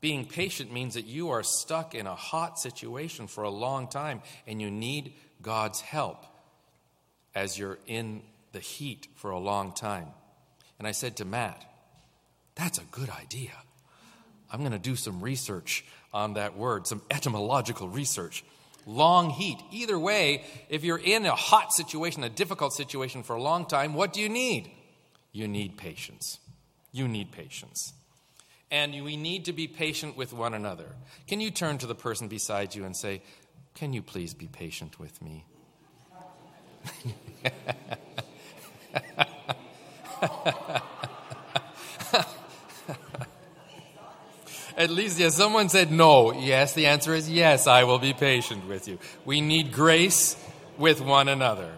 Being 0.00 0.26
patient 0.26 0.72
means 0.72 0.94
that 0.94 1.06
you 1.06 1.30
are 1.30 1.44
stuck 1.44 1.94
in 1.94 2.06
a 2.06 2.14
hot 2.14 2.58
situation 2.58 3.28
for 3.28 3.44
a 3.44 3.50
long 3.50 3.88
time 3.88 4.20
and 4.46 4.60
you 4.60 4.70
need 4.70 5.14
God's 5.40 5.80
help 5.80 6.26
as 7.34 7.56
you're 7.56 7.78
in 7.86 8.22
the 8.50 8.58
heat 8.58 9.06
for 9.14 9.30
a 9.30 9.38
long 9.38 9.72
time. 9.72 10.08
And 10.78 10.88
I 10.88 10.92
said 10.92 11.16
to 11.18 11.24
Matt, 11.24 11.64
That's 12.56 12.78
a 12.78 12.84
good 12.90 13.10
idea. 13.10 13.52
I'm 14.52 14.60
going 14.60 14.72
to 14.72 14.78
do 14.78 14.94
some 14.96 15.20
research 15.20 15.84
on 16.12 16.34
that 16.34 16.56
word, 16.56 16.86
some 16.86 17.00
etymological 17.10 17.88
research. 17.88 18.44
Long 18.84 19.30
heat. 19.30 19.58
Either 19.70 19.98
way, 19.98 20.44
if 20.68 20.84
you're 20.84 20.98
in 20.98 21.24
a 21.24 21.34
hot 21.34 21.72
situation, 21.72 22.22
a 22.22 22.28
difficult 22.28 22.74
situation 22.74 23.22
for 23.22 23.34
a 23.34 23.42
long 23.42 23.64
time, 23.64 23.94
what 23.94 24.12
do 24.12 24.20
you 24.20 24.28
need? 24.28 24.70
You 25.32 25.48
need 25.48 25.78
patience. 25.78 26.38
You 26.92 27.08
need 27.08 27.32
patience. 27.32 27.94
And 28.70 28.92
we 29.04 29.16
need 29.16 29.46
to 29.46 29.52
be 29.52 29.66
patient 29.68 30.16
with 30.16 30.32
one 30.32 30.54
another. 30.54 30.94
Can 31.26 31.40
you 31.40 31.50
turn 31.50 31.78
to 31.78 31.86
the 31.86 31.94
person 31.94 32.28
beside 32.28 32.74
you 32.74 32.84
and 32.84 32.96
say, 32.96 33.22
Can 33.74 33.92
you 33.92 34.02
please 34.02 34.34
be 34.34 34.48
patient 34.48 34.98
with 34.98 35.22
me? 35.22 35.46
At 44.82 44.90
least, 44.90 45.20
yes, 45.20 45.36
someone 45.36 45.68
said 45.68 45.92
no. 45.92 46.32
Yes, 46.32 46.74
the 46.74 46.86
answer 46.86 47.14
is 47.14 47.30
yes, 47.30 47.68
I 47.68 47.84
will 47.84 48.00
be 48.00 48.12
patient 48.12 48.66
with 48.66 48.88
you. 48.88 48.98
We 49.24 49.40
need 49.40 49.70
grace 49.70 50.36
with 50.76 51.00
one 51.00 51.28
another 51.28 51.70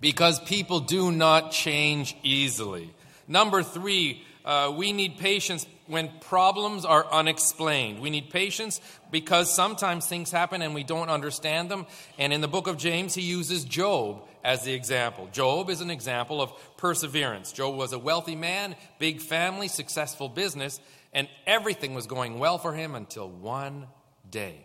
because 0.00 0.40
people 0.40 0.80
do 0.80 1.12
not 1.12 1.50
change 1.50 2.16
easily. 2.22 2.90
Number 3.28 3.62
three, 3.62 4.24
uh, 4.46 4.72
we 4.74 4.94
need 4.94 5.18
patience 5.18 5.66
when 5.90 6.08
problems 6.20 6.84
are 6.84 7.04
unexplained. 7.12 8.00
We 8.00 8.10
need 8.10 8.30
patience 8.30 8.80
because 9.10 9.52
sometimes 9.52 10.06
things 10.06 10.30
happen 10.30 10.62
and 10.62 10.74
we 10.74 10.84
don't 10.84 11.10
understand 11.10 11.70
them. 11.70 11.86
And 12.18 12.32
in 12.32 12.40
the 12.40 12.48
book 12.48 12.66
of 12.66 12.78
James, 12.78 13.14
he 13.14 13.22
uses 13.22 13.64
Job 13.64 14.22
as 14.44 14.62
the 14.62 14.72
example. 14.72 15.28
Job 15.32 15.68
is 15.68 15.80
an 15.80 15.90
example 15.90 16.40
of 16.40 16.52
perseverance. 16.76 17.52
Job 17.52 17.74
was 17.74 17.92
a 17.92 17.98
wealthy 17.98 18.36
man, 18.36 18.76
big 18.98 19.20
family, 19.20 19.68
successful 19.68 20.28
business, 20.28 20.80
and 21.12 21.28
everything 21.46 21.94
was 21.94 22.06
going 22.06 22.38
well 22.38 22.58
for 22.58 22.72
him 22.72 22.94
until 22.94 23.28
one 23.28 23.88
day. 24.30 24.64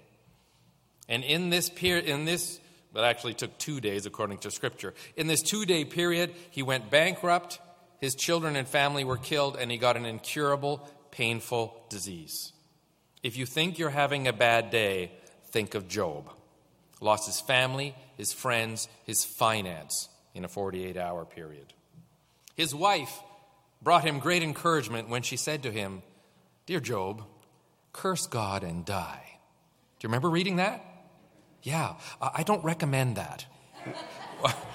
And 1.10 1.24
in 1.24 1.50
this 1.50 1.70
period, 1.70 2.06
in 2.06 2.26
this, 2.26 2.60
that 2.94 3.04
actually 3.04 3.34
took 3.34 3.58
two 3.58 3.82
days 3.82 4.06
according 4.06 4.38
to 4.40 4.52
scripture. 4.52 4.94
In 5.18 5.28
this 5.28 5.42
two 5.42 5.66
day 5.66 5.86
period, 5.86 6.34
he 6.52 6.62
went 6.62 6.90
bankrupt 6.90 7.60
his 8.06 8.16
children 8.16 8.56
and 8.56 8.68
family 8.68 9.04
were 9.04 9.18
killed, 9.18 9.58
and 9.60 9.72
he 9.72 9.78
got 9.78 9.98
an 9.98 10.06
incurable, 10.06 10.88
painful 11.16 11.74
disease. 11.90 12.52
If 13.24 13.38
you 13.38 13.46
think 13.46 13.80
you're 13.80 13.90
having 13.90 14.28
a 14.28 14.34
bad 14.34 14.70
day, 14.70 15.12
think 15.48 15.74
of 15.74 15.88
Job. 15.88 16.30
Lost 17.00 17.26
his 17.26 17.40
family, 17.40 17.96
his 18.18 18.34
friends, 18.34 18.90
his 19.06 19.24
finance 19.24 20.10
in 20.34 20.44
a 20.44 20.50
48 20.50 20.98
hour 20.98 21.24
period. 21.26 21.74
His 22.56 22.76
wife 22.76 23.14
brought 23.82 24.04
him 24.04 24.20
great 24.20 24.44
encouragement 24.44 25.10
when 25.10 25.22
she 25.22 25.38
said 25.38 25.64
to 25.64 25.72
him, 25.72 26.04
Dear 26.66 26.82
Job, 26.82 27.24
curse 27.94 28.28
God 28.28 28.64
and 28.64 28.86
die. 28.86 29.24
Do 30.00 30.06
you 30.06 30.10
remember 30.10 30.30
reading 30.30 30.58
that? 30.58 30.84
Yeah, 31.64 31.96
I 32.22 32.44
don't 32.44 32.64
recommend 32.64 33.16
that. 33.16 33.46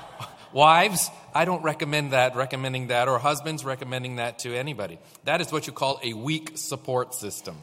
Wives, 0.52 1.10
I 1.34 1.44
don't 1.44 1.62
recommend 1.62 2.12
that, 2.12 2.34
recommending 2.34 2.88
that, 2.88 3.08
or 3.08 3.18
husbands 3.18 3.64
recommending 3.64 4.16
that 4.16 4.40
to 4.40 4.54
anybody. 4.54 4.98
That 5.24 5.40
is 5.40 5.52
what 5.52 5.66
you 5.66 5.72
call 5.72 6.00
a 6.02 6.12
weak 6.12 6.58
support 6.58 7.14
system. 7.14 7.56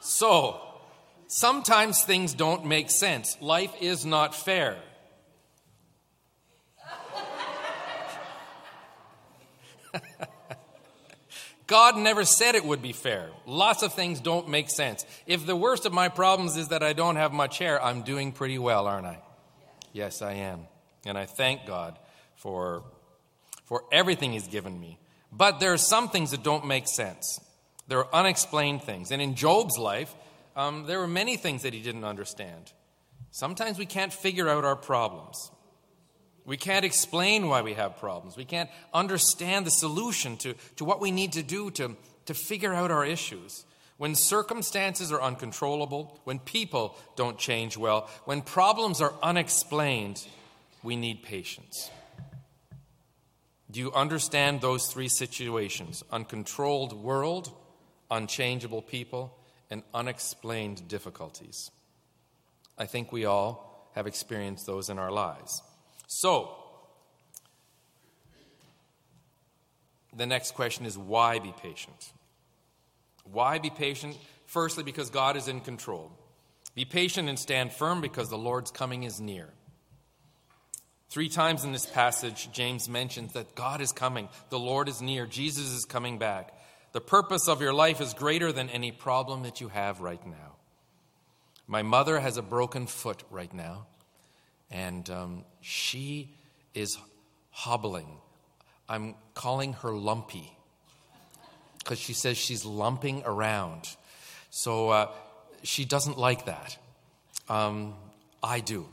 So, 0.00 0.60
sometimes 1.26 2.04
things 2.04 2.34
don't 2.34 2.66
make 2.66 2.90
sense. 2.90 3.36
Life 3.40 3.72
is 3.80 4.04
not 4.06 4.34
fair. 4.34 4.76
God 11.66 11.96
never 11.96 12.24
said 12.24 12.54
it 12.54 12.64
would 12.64 12.82
be 12.82 12.92
fair. 12.92 13.30
Lots 13.46 13.82
of 13.82 13.94
things 13.94 14.20
don't 14.20 14.48
make 14.48 14.68
sense. 14.70 15.04
If 15.26 15.46
the 15.46 15.56
worst 15.56 15.86
of 15.86 15.92
my 15.92 16.08
problems 16.08 16.56
is 16.56 16.68
that 16.68 16.82
I 16.82 16.92
don't 16.92 17.16
have 17.16 17.32
much 17.32 17.58
hair, 17.58 17.82
I'm 17.82 18.02
doing 18.02 18.30
pretty 18.30 18.58
well, 18.58 18.86
aren't 18.86 19.06
I? 19.06 19.18
Yes, 19.94 20.20
I 20.20 20.32
am. 20.32 20.66
And 21.06 21.16
I 21.16 21.24
thank 21.24 21.66
God 21.66 21.98
for, 22.34 22.82
for 23.64 23.84
everything 23.90 24.32
He's 24.32 24.48
given 24.48 24.78
me. 24.78 24.98
But 25.32 25.60
there 25.60 25.72
are 25.72 25.78
some 25.78 26.10
things 26.10 26.32
that 26.32 26.42
don't 26.42 26.66
make 26.66 26.86
sense. 26.86 27.40
There 27.88 28.00
are 28.00 28.14
unexplained 28.14 28.82
things. 28.82 29.10
And 29.10 29.22
in 29.22 29.34
Job's 29.36 29.78
life, 29.78 30.14
um, 30.56 30.86
there 30.86 30.98
were 30.98 31.08
many 31.08 31.36
things 31.36 31.62
that 31.62 31.72
he 31.72 31.80
didn't 31.80 32.04
understand. 32.04 32.72
Sometimes 33.30 33.78
we 33.78 33.86
can't 33.86 34.12
figure 34.12 34.48
out 34.48 34.64
our 34.64 34.76
problems. 34.76 35.50
We 36.44 36.56
can't 36.56 36.84
explain 36.84 37.48
why 37.48 37.62
we 37.62 37.74
have 37.74 37.98
problems. 37.98 38.36
We 38.36 38.44
can't 38.44 38.70
understand 38.92 39.66
the 39.66 39.70
solution 39.70 40.36
to, 40.38 40.54
to 40.76 40.84
what 40.84 41.00
we 41.00 41.10
need 41.10 41.32
to 41.32 41.42
do 41.42 41.70
to, 41.72 41.96
to 42.26 42.34
figure 42.34 42.72
out 42.72 42.90
our 42.90 43.04
issues. 43.04 43.64
When 43.96 44.14
circumstances 44.14 45.12
are 45.12 45.22
uncontrollable, 45.22 46.20
when 46.24 46.40
people 46.40 46.96
don't 47.16 47.38
change 47.38 47.76
well, 47.76 48.08
when 48.24 48.42
problems 48.42 49.00
are 49.00 49.14
unexplained, 49.22 50.26
we 50.82 50.96
need 50.96 51.22
patience. 51.22 51.90
Do 53.70 53.80
you 53.80 53.92
understand 53.92 54.60
those 54.60 54.86
three 54.86 55.08
situations? 55.08 56.02
Uncontrolled 56.10 56.92
world, 56.92 57.52
unchangeable 58.10 58.82
people, 58.82 59.36
and 59.70 59.82
unexplained 59.92 60.86
difficulties. 60.88 61.70
I 62.76 62.86
think 62.86 63.12
we 63.12 63.24
all 63.24 63.90
have 63.94 64.06
experienced 64.06 64.66
those 64.66 64.90
in 64.90 64.98
our 64.98 65.10
lives. 65.10 65.62
So, 66.06 66.56
the 70.16 70.26
next 70.26 70.54
question 70.54 70.84
is 70.84 70.98
why 70.98 71.38
be 71.38 71.52
patient? 71.60 72.12
Why 73.24 73.58
be 73.58 73.70
patient? 73.70 74.16
Firstly, 74.46 74.84
because 74.84 75.10
God 75.10 75.36
is 75.36 75.48
in 75.48 75.60
control. 75.60 76.12
Be 76.74 76.84
patient 76.84 77.28
and 77.28 77.38
stand 77.38 77.72
firm 77.72 78.00
because 78.00 78.28
the 78.28 78.38
Lord's 78.38 78.70
coming 78.70 79.04
is 79.04 79.20
near. 79.20 79.48
Three 81.08 81.28
times 81.28 81.64
in 81.64 81.72
this 81.72 81.86
passage, 81.86 82.50
James 82.52 82.88
mentions 82.88 83.34
that 83.34 83.54
God 83.54 83.80
is 83.80 83.92
coming, 83.92 84.28
the 84.48 84.58
Lord 84.58 84.88
is 84.88 85.00
near, 85.00 85.26
Jesus 85.26 85.72
is 85.72 85.84
coming 85.84 86.18
back. 86.18 86.52
The 86.92 87.00
purpose 87.00 87.48
of 87.48 87.60
your 87.60 87.72
life 87.72 88.00
is 88.00 88.14
greater 88.14 88.52
than 88.52 88.68
any 88.68 88.90
problem 88.92 89.42
that 89.44 89.60
you 89.60 89.68
have 89.68 90.00
right 90.00 90.24
now. 90.26 90.56
My 91.66 91.82
mother 91.82 92.18
has 92.18 92.36
a 92.36 92.42
broken 92.42 92.86
foot 92.86 93.22
right 93.30 93.52
now, 93.52 93.86
and 94.70 95.08
um, 95.08 95.44
she 95.60 96.34
is 96.74 96.98
hobbling. 97.50 98.18
I'm 98.88 99.14
calling 99.34 99.74
her 99.74 99.92
lumpy 99.92 100.53
because 101.84 101.98
she 101.98 102.14
says 102.14 102.38
she's 102.38 102.64
lumping 102.64 103.22
around. 103.26 103.88
So 104.48 104.88
uh, 104.88 105.10
she 105.62 105.84
doesn't 105.84 106.18
like 106.18 106.46
that. 106.46 106.78
Um, 107.48 107.94
I 108.42 108.60
do. 108.60 108.88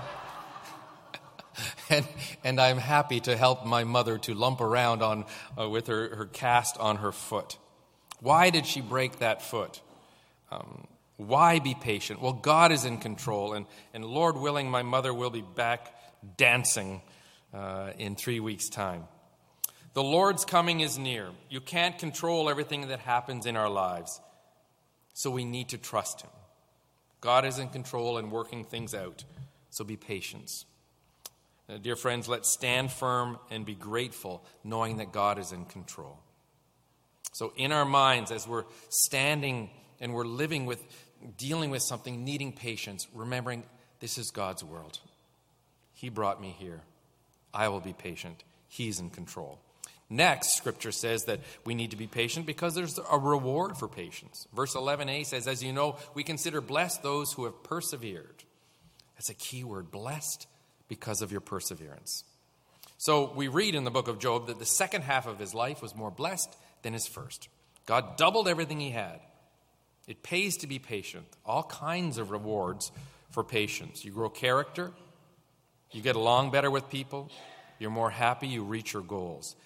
and, 1.90 2.06
and 2.42 2.58
I'm 2.58 2.78
happy 2.78 3.20
to 3.20 3.36
help 3.36 3.66
my 3.66 3.84
mother 3.84 4.16
to 4.18 4.34
lump 4.34 4.62
around 4.62 5.02
on, 5.02 5.26
uh, 5.60 5.68
with 5.68 5.88
her, 5.88 6.16
her 6.16 6.24
cast 6.24 6.78
on 6.78 6.96
her 6.96 7.12
foot. 7.12 7.58
Why 8.20 8.48
did 8.48 8.64
she 8.64 8.80
break 8.80 9.18
that 9.18 9.42
foot? 9.42 9.82
Um, 10.50 10.86
why 11.18 11.58
be 11.58 11.74
patient? 11.74 12.22
Well, 12.22 12.32
God 12.32 12.72
is 12.72 12.86
in 12.86 12.98
control, 12.98 13.52
and, 13.52 13.66
and 13.92 14.04
Lord 14.04 14.36
willing, 14.38 14.70
my 14.70 14.82
mother 14.82 15.12
will 15.12 15.30
be 15.30 15.42
back 15.42 15.94
dancing 16.38 17.02
uh, 17.52 17.90
in 17.98 18.16
three 18.16 18.40
weeks' 18.40 18.70
time. 18.70 19.04
The 19.96 20.02
Lord's 20.02 20.44
coming 20.44 20.80
is 20.80 20.98
near. 20.98 21.30
You 21.48 21.62
can't 21.62 21.98
control 21.98 22.50
everything 22.50 22.88
that 22.88 22.98
happens 23.00 23.46
in 23.46 23.56
our 23.56 23.70
lives. 23.70 24.20
So 25.14 25.30
we 25.30 25.46
need 25.46 25.70
to 25.70 25.78
trust 25.78 26.20
Him. 26.20 26.28
God 27.22 27.46
is 27.46 27.58
in 27.58 27.70
control 27.70 28.18
and 28.18 28.30
working 28.30 28.62
things 28.66 28.94
out. 28.94 29.24
So 29.70 29.86
be 29.86 29.96
patient. 29.96 30.52
Uh, 31.66 31.78
dear 31.78 31.96
friends, 31.96 32.28
let's 32.28 32.52
stand 32.52 32.92
firm 32.92 33.38
and 33.50 33.64
be 33.64 33.74
grateful, 33.74 34.44
knowing 34.62 34.98
that 34.98 35.12
God 35.12 35.38
is 35.38 35.50
in 35.50 35.64
control. 35.64 36.18
So, 37.32 37.54
in 37.56 37.72
our 37.72 37.86
minds, 37.86 38.30
as 38.30 38.46
we're 38.46 38.64
standing 38.90 39.70
and 39.98 40.12
we're 40.12 40.26
living 40.26 40.66
with, 40.66 40.84
dealing 41.38 41.70
with 41.70 41.80
something, 41.80 42.22
needing 42.22 42.52
patience, 42.52 43.08
remembering 43.14 43.62
this 44.00 44.18
is 44.18 44.30
God's 44.30 44.62
world. 44.62 44.98
He 45.94 46.10
brought 46.10 46.38
me 46.38 46.54
here. 46.58 46.82
I 47.54 47.68
will 47.68 47.80
be 47.80 47.94
patient. 47.94 48.44
He's 48.68 49.00
in 49.00 49.08
control. 49.08 49.58
Next, 50.08 50.56
scripture 50.56 50.92
says 50.92 51.24
that 51.24 51.40
we 51.64 51.74
need 51.74 51.90
to 51.90 51.96
be 51.96 52.06
patient 52.06 52.46
because 52.46 52.74
there's 52.74 52.98
a 53.10 53.18
reward 53.18 53.76
for 53.76 53.88
patience. 53.88 54.46
Verse 54.54 54.74
11a 54.74 55.26
says, 55.26 55.48
As 55.48 55.64
you 55.64 55.72
know, 55.72 55.96
we 56.14 56.22
consider 56.22 56.60
blessed 56.60 57.02
those 57.02 57.32
who 57.32 57.44
have 57.44 57.62
persevered. 57.64 58.44
That's 59.16 59.30
a 59.30 59.34
key 59.34 59.64
word, 59.64 59.90
blessed 59.90 60.46
because 60.88 61.22
of 61.22 61.32
your 61.32 61.40
perseverance. 61.40 62.22
So 62.98 63.32
we 63.34 63.48
read 63.48 63.74
in 63.74 63.84
the 63.84 63.90
book 63.90 64.08
of 64.08 64.18
Job 64.18 64.46
that 64.46 64.58
the 64.58 64.66
second 64.66 65.02
half 65.02 65.26
of 65.26 65.38
his 65.38 65.54
life 65.54 65.82
was 65.82 65.94
more 65.94 66.10
blessed 66.10 66.54
than 66.82 66.92
his 66.92 67.06
first. 67.06 67.48
God 67.84 68.16
doubled 68.16 68.48
everything 68.48 68.80
he 68.80 68.90
had. 68.90 69.20
It 70.06 70.22
pays 70.22 70.56
to 70.58 70.66
be 70.66 70.78
patient, 70.78 71.26
all 71.44 71.64
kinds 71.64 72.16
of 72.16 72.30
rewards 72.30 72.92
for 73.30 73.42
patience. 73.42 74.04
You 74.04 74.12
grow 74.12 74.28
character, 74.28 74.92
you 75.90 76.00
get 76.00 76.16
along 76.16 76.52
better 76.52 76.70
with 76.70 76.88
people, 76.88 77.30
you're 77.78 77.90
more 77.90 78.10
happy, 78.10 78.46
you 78.46 78.62
reach 78.62 78.92
your 78.92 79.02
goals. 79.02 79.56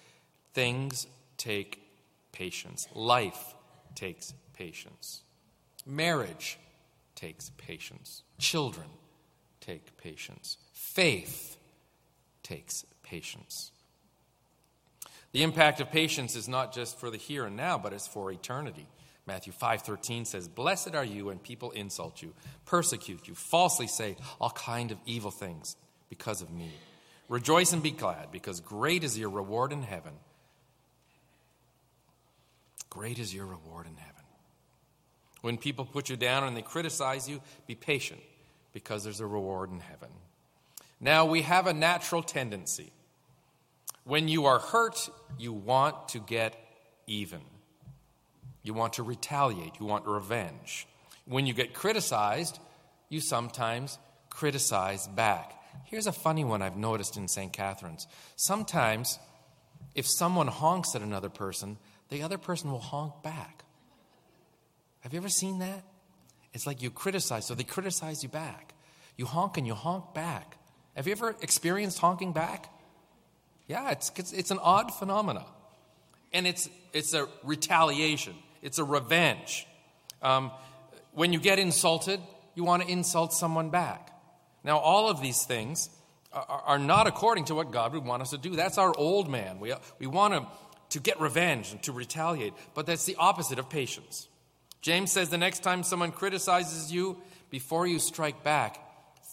Things 0.53 1.07
take 1.37 1.81
patience. 2.31 2.87
Life 2.93 3.55
takes 3.95 4.33
patience. 4.53 5.21
Marriage 5.85 6.59
takes 7.15 7.51
patience. 7.57 8.23
Children 8.37 8.87
take 9.59 9.97
patience. 9.97 10.57
Faith 10.73 11.57
takes 12.43 12.85
patience. 13.03 13.71
The 15.31 15.43
impact 15.43 15.79
of 15.79 15.91
patience 15.91 16.35
is 16.35 16.47
not 16.49 16.73
just 16.73 16.99
for 16.99 17.09
the 17.09 17.17
here 17.17 17.45
and 17.45 17.55
now, 17.55 17.77
but 17.77 17.93
it's 17.93 18.07
for 18.07 18.31
eternity. 18.31 18.87
Matthew 19.25 19.53
5:13 19.53 20.25
says, 20.25 20.47
"Blessed 20.47 20.95
are 20.95 21.05
you 21.05 21.25
when 21.25 21.39
people 21.39 21.71
insult 21.71 22.21
you, 22.21 22.33
persecute 22.65 23.27
you, 23.27 23.35
falsely 23.35 23.87
say 23.87 24.17
all 24.41 24.49
kind 24.51 24.91
of 24.91 24.99
evil 25.05 25.31
things 25.31 25.77
because 26.09 26.41
of 26.41 26.49
me. 26.49 26.71
Rejoice 27.29 27.71
and 27.71 27.81
be 27.81 27.91
glad, 27.91 28.31
because 28.31 28.59
great 28.59 29.03
is 29.03 29.17
your 29.17 29.29
reward 29.29 29.71
in 29.71 29.83
heaven." 29.83 30.19
Great 32.91 33.17
is 33.17 33.33
your 33.33 33.45
reward 33.45 33.87
in 33.87 33.95
heaven. 33.95 34.23
When 35.41 35.57
people 35.57 35.85
put 35.85 36.09
you 36.09 36.17
down 36.17 36.43
and 36.43 36.55
they 36.55 36.61
criticize 36.61 37.27
you, 37.27 37.41
be 37.65 37.73
patient, 37.73 38.19
because 38.73 39.03
there's 39.03 39.21
a 39.21 39.25
reward 39.25 39.71
in 39.71 39.79
heaven. 39.79 40.09
Now, 40.99 41.25
we 41.25 41.41
have 41.41 41.65
a 41.65 41.73
natural 41.73 42.21
tendency. 42.21 42.91
When 44.03 44.27
you 44.27 44.45
are 44.45 44.59
hurt, 44.59 45.09
you 45.39 45.53
want 45.53 46.09
to 46.09 46.19
get 46.19 46.55
even. 47.07 47.41
You 48.61 48.73
want 48.73 48.93
to 48.93 49.03
retaliate. 49.03 49.79
You 49.79 49.85
want 49.85 50.05
revenge. 50.05 50.85
When 51.25 51.47
you 51.47 51.53
get 51.53 51.73
criticized, 51.73 52.59
you 53.09 53.21
sometimes 53.21 53.97
criticize 54.29 55.07
back. 55.07 55.53
Here's 55.85 56.07
a 56.07 56.11
funny 56.11 56.43
one 56.43 56.61
I've 56.61 56.77
noticed 56.77 57.15
in 57.15 57.27
St. 57.27 57.53
Catharines. 57.53 58.05
Sometimes, 58.35 59.17
if 59.95 60.05
someone 60.07 60.47
honks 60.47 60.93
at 60.93 61.01
another 61.01 61.29
person, 61.29 61.77
the 62.11 62.21
other 62.21 62.37
person 62.37 62.71
will 62.71 62.79
honk 62.79 63.23
back. 63.23 63.63
Have 64.99 65.13
you 65.13 65.17
ever 65.17 65.29
seen 65.29 65.59
that? 65.59 65.83
It's 66.53 66.67
like 66.67 66.81
you 66.83 66.91
criticize, 66.91 67.47
so 67.47 67.55
they 67.55 67.63
criticize 67.63 68.21
you 68.21 68.29
back. 68.29 68.73
You 69.17 69.25
honk 69.25 69.57
and 69.57 69.65
you 69.65 69.73
honk 69.73 70.13
back. 70.13 70.57
Have 70.95 71.07
you 71.07 71.13
ever 71.13 71.35
experienced 71.41 71.99
honking 71.99 72.33
back? 72.33 72.69
Yeah, 73.67 73.91
it's, 73.91 74.11
it's, 74.33 74.51
an 74.51 74.59
odd 74.61 74.93
phenomena. 74.93 75.45
And 76.33 76.45
it's, 76.45 76.69
it's 76.91 77.13
a 77.13 77.27
retaliation, 77.43 78.35
it's 78.61 78.77
a 78.77 78.83
revenge. 78.83 79.65
Um, 80.21 80.51
when 81.13 81.31
you 81.31 81.39
get 81.39 81.59
insulted, 81.59 82.19
you 82.53 82.65
want 82.65 82.83
to 82.83 82.89
insult 82.89 83.33
someone 83.33 83.69
back. 83.69 84.09
Now, 84.63 84.77
all 84.77 85.09
of 85.09 85.21
these 85.21 85.45
things 85.45 85.89
are, 86.33 86.45
are 86.65 86.79
not 86.79 87.07
according 87.07 87.45
to 87.45 87.55
what 87.55 87.71
God 87.71 87.93
would 87.93 88.03
want 88.03 88.21
us 88.21 88.31
to 88.31 88.37
do. 88.37 88.55
That's 88.55 88.77
our 88.77 88.93
old 88.97 89.29
man. 89.29 89.59
We, 89.61 89.73
we 89.99 90.07
want 90.07 90.33
to, 90.33 90.45
to 90.91 90.99
get 90.99 91.19
revenge 91.19 91.71
and 91.71 91.81
to 91.83 91.91
retaliate, 91.91 92.53
but 92.73 92.85
that's 92.85 93.05
the 93.05 93.15
opposite 93.15 93.59
of 93.59 93.69
patience. 93.69 94.27
James 94.81 95.11
says 95.11 95.29
the 95.29 95.37
next 95.37 95.63
time 95.63 95.83
someone 95.83 96.11
criticizes 96.11 96.91
you, 96.91 97.21
before 97.49 97.85
you 97.85 97.99
strike 97.99 98.43
back, 98.43 98.79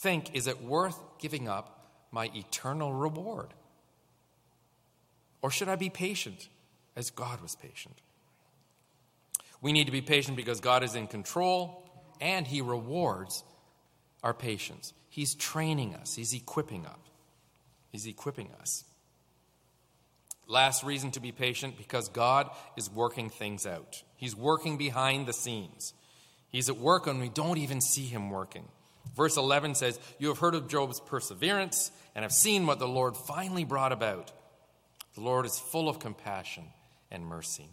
think, 0.01 0.35
is 0.35 0.47
it 0.47 0.63
worth 0.63 0.99
giving 1.19 1.49
up 1.49 1.91
my 2.11 2.31
eternal 2.35 2.93
reward? 2.93 3.55
Or 5.41 5.51
should 5.51 5.69
I 5.69 5.77
be 5.77 5.91
patient 5.91 6.49
as 6.97 7.11
God 7.11 7.41
was 7.41 7.55
patient? 7.55 7.97
We 9.61 9.73
need 9.73 9.87
to 9.87 9.93
be 9.93 10.03
patient 10.03 10.37
because 10.37 10.61
God 10.61 10.83
is 10.83 10.95
in 10.95 11.07
control 11.07 11.89
and 12.21 12.47
He 12.47 12.61
rewards 12.61 13.45
our 14.23 14.35
patience. 14.35 14.93
He's 15.09 15.35
training 15.35 15.95
us, 15.95 16.15
He's 16.15 16.35
equipping 16.35 16.87
us. 16.87 16.97
He's 17.91 18.07
equipping 18.07 18.51
us. 18.61 18.85
Last 20.49 20.83
reason 20.83 21.11
to 21.13 21.21
be 21.21 21.31
patient 21.31 21.77
because 21.77 22.09
God 22.09 22.51
is 22.77 22.91
working 22.91 23.29
things 23.29 23.67
out. 23.67 24.03
He's 24.17 24.35
working 24.35 24.79
behind 24.79 25.27
the 25.27 25.35
scenes. 25.35 25.93
He's 26.49 26.71
at 26.71 26.79
work 26.79 27.07
and 27.07 27.21
we 27.21 27.29
don't 27.29 27.59
even 27.59 27.83
see 27.83 28.07
him 28.07 28.31
working. 28.31 28.65
Verse 29.15 29.37
11 29.37 29.75
says, 29.75 30.01
You 30.19 30.29
have 30.29 30.39
heard 30.39 30.55
of 30.55 30.67
Job's 30.67 31.01
perseverance 31.01 31.91
and 32.15 32.23
have 32.23 32.33
seen 32.33 32.67
what 32.67 32.79
the 32.79 32.89
Lord 32.89 33.15
finally 33.17 33.65
brought 33.65 33.93
about. 33.93 34.33
The 35.15 35.21
Lord 35.21 35.45
is 35.45 35.59
full 35.59 35.89
of 35.89 35.99
compassion 35.99 36.65
and 37.11 37.27
mercy. 37.27 37.69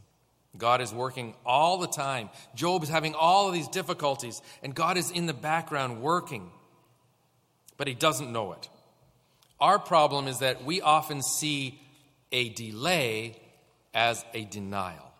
God 0.58 0.82
is 0.82 0.94
working 0.94 1.34
all 1.46 1.78
the 1.78 1.88
time. 1.88 2.30
Job 2.56 2.84
is 2.84 2.90
having 2.90 3.14
all 3.14 3.48
of 3.48 3.54
these 3.54 3.68
difficulties, 3.68 4.42
and 4.64 4.74
God 4.74 4.98
is 4.98 5.12
in 5.12 5.26
the 5.26 5.34
background 5.34 6.02
working, 6.02 6.50
but 7.78 7.88
he 7.88 7.94
doesn't 7.94 8.32
know 8.32 8.54
it. 8.54 8.70
Our 9.60 9.80
problem 9.80 10.28
is 10.28 10.40
that 10.40 10.64
we 10.64 10.82
often 10.82 11.22
see 11.22 11.80
a 12.32 12.50
delay 12.50 13.40
as 13.94 14.24
a 14.34 14.44
denial. 14.44 15.12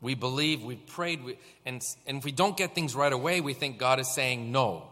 We 0.00 0.14
believe, 0.14 0.62
we've 0.62 0.84
prayed, 0.86 1.22
we, 1.24 1.38
and, 1.64 1.82
and 2.06 2.18
if 2.18 2.24
we 2.24 2.32
don't 2.32 2.56
get 2.56 2.74
things 2.74 2.94
right 2.94 3.12
away, 3.12 3.40
we 3.40 3.54
think 3.54 3.78
God 3.78 4.00
is 4.00 4.12
saying 4.12 4.50
no. 4.50 4.88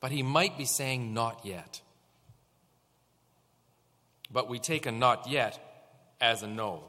But 0.00 0.12
He 0.12 0.22
might 0.22 0.56
be 0.56 0.64
saying 0.64 1.12
not 1.12 1.44
yet. 1.44 1.80
But 4.30 4.48
we 4.48 4.58
take 4.58 4.86
a 4.86 4.92
not 4.92 5.28
yet 5.28 5.58
as 6.20 6.42
a 6.42 6.46
no. 6.46 6.84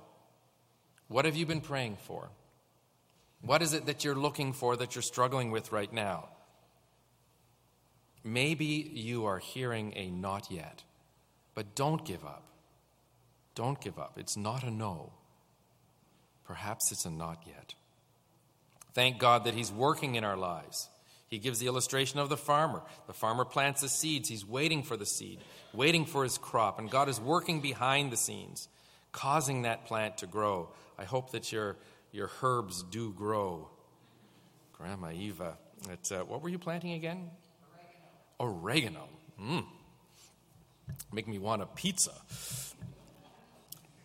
What 1.08 1.26
have 1.26 1.36
you 1.36 1.46
been 1.46 1.62
praying 1.62 1.98
for? 2.02 2.30
What 3.42 3.62
is 3.62 3.74
it 3.74 3.88
that 3.88 4.04
you're 4.04 4.16
looking 4.16 4.54
for 4.54 4.76
that 4.78 4.96
you're 4.96 5.02
struggling 5.02 5.50
with 5.50 5.72
right 5.72 5.92
now? 5.92 6.30
Maybe 8.24 8.66
you 8.66 9.26
are 9.26 9.40
hearing 9.40 9.94
a 9.96 10.12
not 10.12 10.52
yet, 10.52 10.84
but 11.56 11.74
don't 11.74 12.06
give 12.06 12.24
up. 12.26 12.44
Don't 13.60 13.82
give 13.82 14.00
up. 14.00 14.14
It's 14.16 14.38
not 14.38 14.64
a 14.64 14.72
no. 14.72 15.12
Perhaps 16.46 16.94
it's 16.94 17.04
a 17.04 17.10
not 17.10 17.44
yet. 17.46 17.74
Thank 18.94 19.20
God 19.20 19.44
that 19.44 19.54
He's 19.54 19.70
working 19.70 20.16
in 20.16 20.24
our 20.24 20.38
lives. 20.38 20.88
He 21.28 21.40
gives 21.40 21.60
the 21.60 21.68
illustration 21.68 22.22
of 22.22 22.30
the 22.30 22.38
farmer. 22.38 22.82
The 23.08 23.14
farmer 23.14 23.44
plants 23.44 23.82
the 23.82 23.90
seeds. 23.90 24.30
He's 24.30 24.46
waiting 24.46 24.82
for 24.82 24.96
the 24.96 25.06
seed, 25.06 25.40
waiting 25.74 26.06
for 26.06 26.24
his 26.24 26.38
crop, 26.38 26.80
and 26.80 26.90
God 26.90 27.10
is 27.10 27.20
working 27.20 27.60
behind 27.60 28.14
the 28.14 28.16
scenes, 28.16 28.70
causing 29.12 29.64
that 29.64 29.86
plant 29.88 30.20
to 30.20 30.26
grow. 30.26 30.70
I 30.98 31.04
hope 31.04 31.32
that 31.32 31.52
your, 31.52 31.76
your 32.14 32.32
herbs 32.42 32.82
do 32.90 33.12
grow. 33.12 33.68
Grandma 34.72 35.12
Eva, 35.12 35.58
uh, 35.90 36.16
what 36.20 36.42
were 36.42 36.50
you 36.50 36.60
planting 36.60 36.94
again? 36.94 37.30
Oregano. 38.40 39.04
Oregano. 39.04 39.10
Mm. 39.38 39.66
Make 41.12 41.28
me 41.28 41.40
want 41.40 41.62
a 41.62 41.66
pizza. 41.66 42.14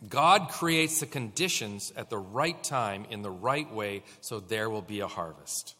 God 0.08 0.48
creates 0.50 1.00
the 1.00 1.06
conditions 1.06 1.92
at 1.96 2.10
the 2.10 2.18
right 2.18 2.62
time 2.62 3.06
in 3.10 3.22
the 3.22 3.30
right 3.30 3.72
way 3.72 4.02
so 4.20 4.40
there 4.40 4.68
will 4.68 4.82
be 4.82 5.00
a 5.00 5.06
harvest. 5.06 5.76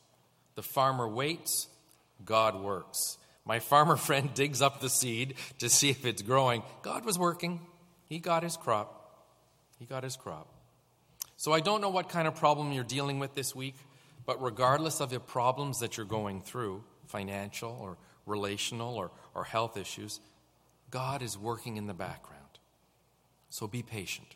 The 0.55 0.63
farmer 0.63 1.09
waits, 1.09 1.69
God 2.25 2.61
works. 2.61 3.19
My 3.45 3.59
farmer 3.59 3.97
friend 4.09 4.33
digs 4.35 4.63
up 4.63 4.81
the 4.81 4.89
seed 4.89 5.35
to 5.59 5.69
see 5.69 5.91
if 5.91 6.07
it's 6.07 6.23
growing. 6.23 6.63
God 6.83 7.05
was 7.05 7.19
working. 7.19 7.61
He 8.09 8.19
got 8.19 8.43
his 8.43 8.57
crop. 8.57 9.01
He 9.79 9.85
got 9.85 10.05
his 10.05 10.17
crop. 10.17 10.49
So 11.37 11.53
I 11.53 11.61
don't 11.61 11.81
know 11.81 11.91
what 11.91 12.09
kind 12.09 12.29
of 12.29 12.37
problem 12.37 12.73
you're 12.73 12.85
dealing 12.85 13.19
with 13.19 13.35
this 13.35 13.55
week, 13.55 13.75
but 14.25 14.41
regardless 14.41 15.01
of 15.01 15.11
the 15.11 15.21
problems 15.21 15.81
that 15.81 15.97
you're 15.97 16.07
going 16.07 16.41
through, 16.41 16.85
financial 17.07 17.77
or 17.81 17.99
relational 18.25 18.95
or, 18.95 19.11
or 19.35 19.45
health 19.45 19.77
issues, 19.77 20.21
God 20.91 21.23
is 21.23 21.37
working 21.37 21.77
in 21.77 21.87
the 21.87 21.95
background. 21.95 22.34
So 23.55 23.69
be 23.69 23.85
patient. 23.85 24.27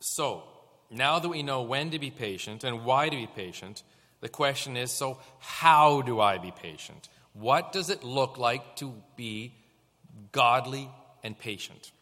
So, 0.00 0.44
now 0.90 1.18
that 1.18 1.28
we 1.28 1.42
know 1.42 1.60
when 1.60 1.90
to 1.90 1.98
be 1.98 2.10
patient 2.10 2.64
and 2.64 2.86
why 2.86 3.10
to 3.10 3.14
be 3.14 3.26
patient, 3.26 3.82
the 4.22 4.30
question 4.30 4.74
is 4.74 4.90
so, 4.90 5.18
how 5.38 6.00
do 6.00 6.20
I 6.20 6.38
be 6.38 6.50
patient? 6.50 7.10
What 7.34 7.72
does 7.72 7.90
it 7.90 8.02
look 8.02 8.38
like 8.38 8.76
to 8.76 8.94
be 9.16 9.52
godly 10.32 10.88
and 11.22 11.38
patient? 11.38 11.92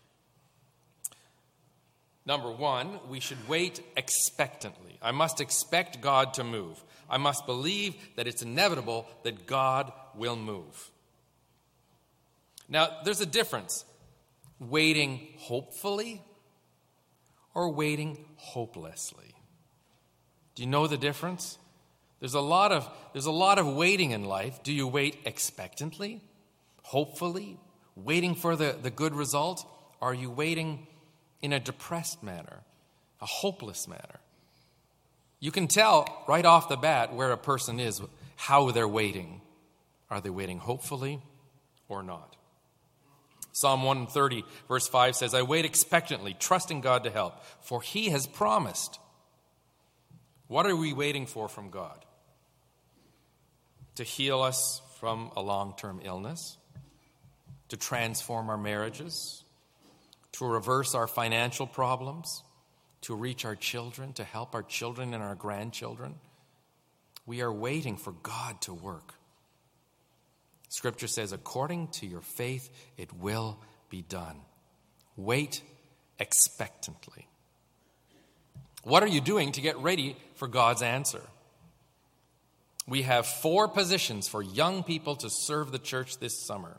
Number 2.24 2.52
one, 2.52 3.00
we 3.08 3.18
should 3.18 3.48
wait 3.48 3.80
expectantly. 3.96 5.00
I 5.02 5.10
must 5.10 5.40
expect 5.40 6.00
God 6.00 6.34
to 6.34 6.44
move. 6.44 6.80
I 7.10 7.16
must 7.16 7.44
believe 7.44 7.96
that 8.14 8.28
it's 8.28 8.42
inevitable 8.42 9.08
that 9.24 9.46
God 9.46 9.92
will 10.14 10.36
move. 10.36 10.92
Now, 12.68 12.88
there's 13.04 13.20
a 13.20 13.26
difference 13.26 13.84
waiting 14.70 15.28
hopefully 15.38 16.22
or 17.54 17.70
waiting 17.70 18.24
hopelessly. 18.36 19.34
Do 20.54 20.62
you 20.62 20.68
know 20.68 20.86
the 20.86 20.98
difference? 20.98 21.58
There's 22.20 22.34
a 22.34 22.40
lot 22.40 22.72
of, 22.72 22.88
there's 23.12 23.26
a 23.26 23.32
lot 23.32 23.58
of 23.58 23.66
waiting 23.66 24.12
in 24.12 24.24
life. 24.24 24.62
Do 24.62 24.72
you 24.72 24.86
wait 24.86 25.18
expectantly, 25.24 26.20
hopefully, 26.82 27.58
waiting 27.96 28.34
for 28.34 28.54
the, 28.54 28.76
the 28.80 28.90
good 28.90 29.14
result? 29.14 29.66
Are 30.00 30.14
you 30.14 30.30
waiting 30.30 30.86
in 31.40 31.52
a 31.52 31.60
depressed 31.60 32.22
manner, 32.22 32.60
a 33.20 33.26
hopeless 33.26 33.88
manner? 33.88 34.20
You 35.40 35.50
can 35.50 35.66
tell 35.66 36.24
right 36.28 36.44
off 36.44 36.68
the 36.68 36.76
bat 36.76 37.12
where 37.12 37.32
a 37.32 37.36
person 37.36 37.80
is, 37.80 38.00
how 38.36 38.70
they're 38.70 38.86
waiting. 38.86 39.40
Are 40.10 40.20
they 40.20 40.30
waiting 40.30 40.58
hopefully 40.58 41.20
or 41.88 42.02
not? 42.02 42.36
Psalm 43.52 43.82
130, 43.82 44.44
verse 44.66 44.88
5 44.88 45.14
says, 45.14 45.34
I 45.34 45.42
wait 45.42 45.66
expectantly, 45.66 46.34
trusting 46.34 46.80
God 46.80 47.04
to 47.04 47.10
help, 47.10 47.44
for 47.60 47.82
he 47.82 48.08
has 48.08 48.26
promised. 48.26 48.98
What 50.48 50.66
are 50.66 50.74
we 50.74 50.92
waiting 50.92 51.26
for 51.26 51.48
from 51.48 51.70
God? 51.70 52.04
To 53.96 54.04
heal 54.04 54.40
us 54.40 54.80
from 54.98 55.30
a 55.36 55.42
long 55.42 55.74
term 55.76 56.00
illness, 56.02 56.56
to 57.68 57.76
transform 57.76 58.48
our 58.48 58.56
marriages, 58.56 59.44
to 60.32 60.46
reverse 60.46 60.94
our 60.94 61.06
financial 61.06 61.66
problems, 61.66 62.42
to 63.02 63.14
reach 63.14 63.44
our 63.44 63.56
children, 63.56 64.14
to 64.14 64.24
help 64.24 64.54
our 64.54 64.62
children 64.62 65.12
and 65.12 65.22
our 65.22 65.34
grandchildren. 65.34 66.14
We 67.26 67.42
are 67.42 67.52
waiting 67.52 67.96
for 67.96 68.12
God 68.12 68.60
to 68.62 68.72
work. 68.72 69.14
Scripture 70.72 71.06
says, 71.06 71.32
according 71.32 71.88
to 71.88 72.06
your 72.06 72.22
faith, 72.22 72.70
it 72.96 73.12
will 73.12 73.58
be 73.90 74.00
done. 74.00 74.40
Wait 75.18 75.60
expectantly. 76.18 77.28
What 78.82 79.02
are 79.02 79.08
you 79.08 79.20
doing 79.20 79.52
to 79.52 79.60
get 79.60 79.76
ready 79.76 80.16
for 80.36 80.48
God's 80.48 80.80
answer? 80.80 81.20
We 82.88 83.02
have 83.02 83.26
four 83.26 83.68
positions 83.68 84.28
for 84.28 84.42
young 84.42 84.82
people 84.82 85.14
to 85.16 85.28
serve 85.28 85.72
the 85.72 85.78
church 85.78 86.18
this 86.20 86.38
summer. 86.38 86.78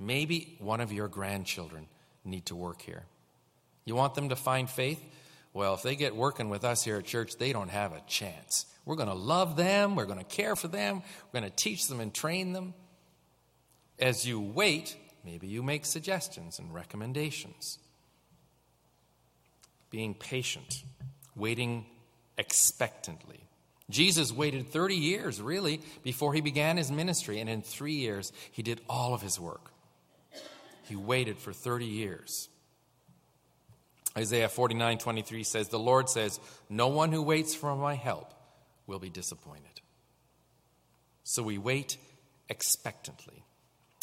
Maybe 0.00 0.56
one 0.58 0.80
of 0.80 0.92
your 0.92 1.06
grandchildren 1.06 1.86
need 2.24 2.46
to 2.46 2.56
work 2.56 2.82
here. 2.82 3.04
You 3.84 3.94
want 3.94 4.16
them 4.16 4.30
to 4.30 4.36
find 4.36 4.68
faith? 4.68 5.00
Well, 5.52 5.74
if 5.74 5.82
they 5.82 5.94
get 5.94 6.16
working 6.16 6.48
with 6.48 6.64
us 6.64 6.82
here 6.82 6.96
at 6.96 7.04
church, 7.04 7.36
they 7.38 7.52
don't 7.52 7.70
have 7.70 7.92
a 7.92 8.02
chance. 8.08 8.66
We're 8.84 8.96
going 8.96 9.08
to 9.08 9.14
love 9.14 9.54
them, 9.54 9.94
we're 9.94 10.06
going 10.06 10.18
to 10.18 10.24
care 10.24 10.56
for 10.56 10.66
them, 10.66 11.02
we're 11.32 11.40
going 11.40 11.48
to 11.48 11.56
teach 11.56 11.86
them 11.86 12.00
and 12.00 12.12
train 12.12 12.52
them. 12.52 12.74
As 13.98 14.26
you 14.26 14.40
wait, 14.40 14.96
maybe 15.24 15.46
you 15.46 15.62
make 15.62 15.84
suggestions 15.84 16.58
and 16.58 16.72
recommendations. 16.72 17.78
Being 19.90 20.14
patient, 20.14 20.84
waiting 21.34 21.86
expectantly. 22.36 23.40
Jesus 23.90 24.32
waited 24.32 24.70
30 24.70 24.94
years, 24.94 25.40
really, 25.40 25.80
before 26.02 26.34
he 26.34 26.42
began 26.42 26.76
his 26.76 26.90
ministry, 26.90 27.40
and 27.40 27.48
in 27.48 27.62
three 27.62 27.94
years, 27.94 28.32
he 28.52 28.62
did 28.62 28.80
all 28.88 29.14
of 29.14 29.22
his 29.22 29.40
work. 29.40 29.72
He 30.84 30.96
waited 30.96 31.38
for 31.38 31.52
30 31.52 31.86
years. 31.86 32.48
Isaiah 34.16 34.48
49 34.48 34.98
23 34.98 35.42
says, 35.42 35.68
The 35.68 35.78
Lord 35.78 36.08
says, 36.08 36.40
No 36.68 36.88
one 36.88 37.12
who 37.12 37.22
waits 37.22 37.54
for 37.54 37.74
my 37.76 37.94
help 37.94 38.32
will 38.86 38.98
be 38.98 39.10
disappointed. 39.10 39.80
So 41.24 41.42
we 41.42 41.58
wait 41.58 41.98
expectantly. 42.48 43.44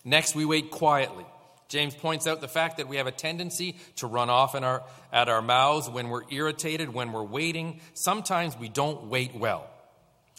Next, 0.06 0.36
we 0.36 0.46
wait 0.46 0.70
quietly. 0.70 1.26
James 1.68 1.96
points 1.96 2.28
out 2.28 2.42
the 2.42 2.48
fact 2.48 2.78
that 2.78 2.88
we 2.88 2.98
have 2.98 3.08
a 3.08 3.12
tendency 3.12 3.76
to 3.96 4.08
run 4.08 4.30
off 4.30 4.54
our, 4.54 4.84
at 5.12 5.28
our 5.28 5.42
mouths 5.42 5.90
when 5.90 6.10
we're 6.10 6.22
irritated, 6.30 6.94
when 6.94 7.12
we're 7.12 7.24
waiting. 7.24 7.82
Sometimes 7.96 8.58
we 8.58 8.70
don't 8.70 9.06
wait 9.08 9.36
well. 9.36 9.68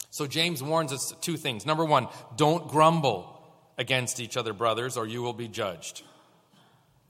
So 0.09 0.25
James 0.25 0.63
warns 0.63 0.93
us 0.93 1.13
two 1.19 1.35
things. 1.35 1.65
Number 1.65 1.83
one, 1.83 2.07
don't 2.37 2.69
grumble 2.69 3.45
against 3.77 4.21
each 4.21 4.37
other, 4.37 4.53
brothers, 4.53 4.95
or 4.95 5.05
you 5.05 5.21
will 5.21 5.33
be 5.33 5.49
judged. 5.49 6.01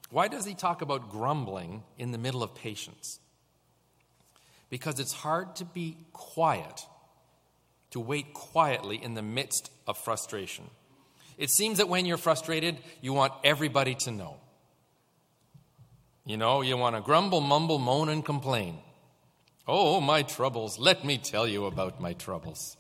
Why 0.10 0.28
does 0.28 0.46
he 0.46 0.56
talk 0.56 0.82
about 0.82 1.10
grumbling 1.10 1.84
in 1.98 2.12
the 2.12 2.18
middle 2.18 2.42
of 2.42 2.56
patience? 2.56 3.20
Because 4.70 5.00
it's 5.00 5.14
hard 5.14 5.56
to 5.58 5.66
be 5.66 5.98
quiet, 6.12 6.82
to 7.92 8.00
wait 8.00 8.34
quietly 8.34 9.02
in 9.02 9.14
the 9.14 9.22
midst 9.22 9.70
of 9.86 9.98
frustration. 9.98 10.66
It 11.38 11.52
seems 11.52 11.78
that 11.78 11.88
when 11.88 12.06
you're 12.06 12.18
frustrated, 12.18 12.78
you 13.02 13.14
want 13.14 13.34
everybody 13.44 13.96
to 13.96 14.12
know. 14.12 14.38
You 16.26 16.38
know, 16.38 16.62
you 16.62 16.76
want 16.76 16.96
to 16.96 17.02
grumble, 17.02 17.42
mumble, 17.42 17.80
moan, 17.80 18.10
and 18.10 18.26
complain. 18.26 18.80
Oh, 19.68 20.02
my 20.02 20.24
troubles. 20.24 20.80
Let 20.80 21.06
me 21.06 21.18
tell 21.18 21.48
you 21.48 21.66
about 21.66 22.02
my 22.02 22.14
troubles. 22.14 22.76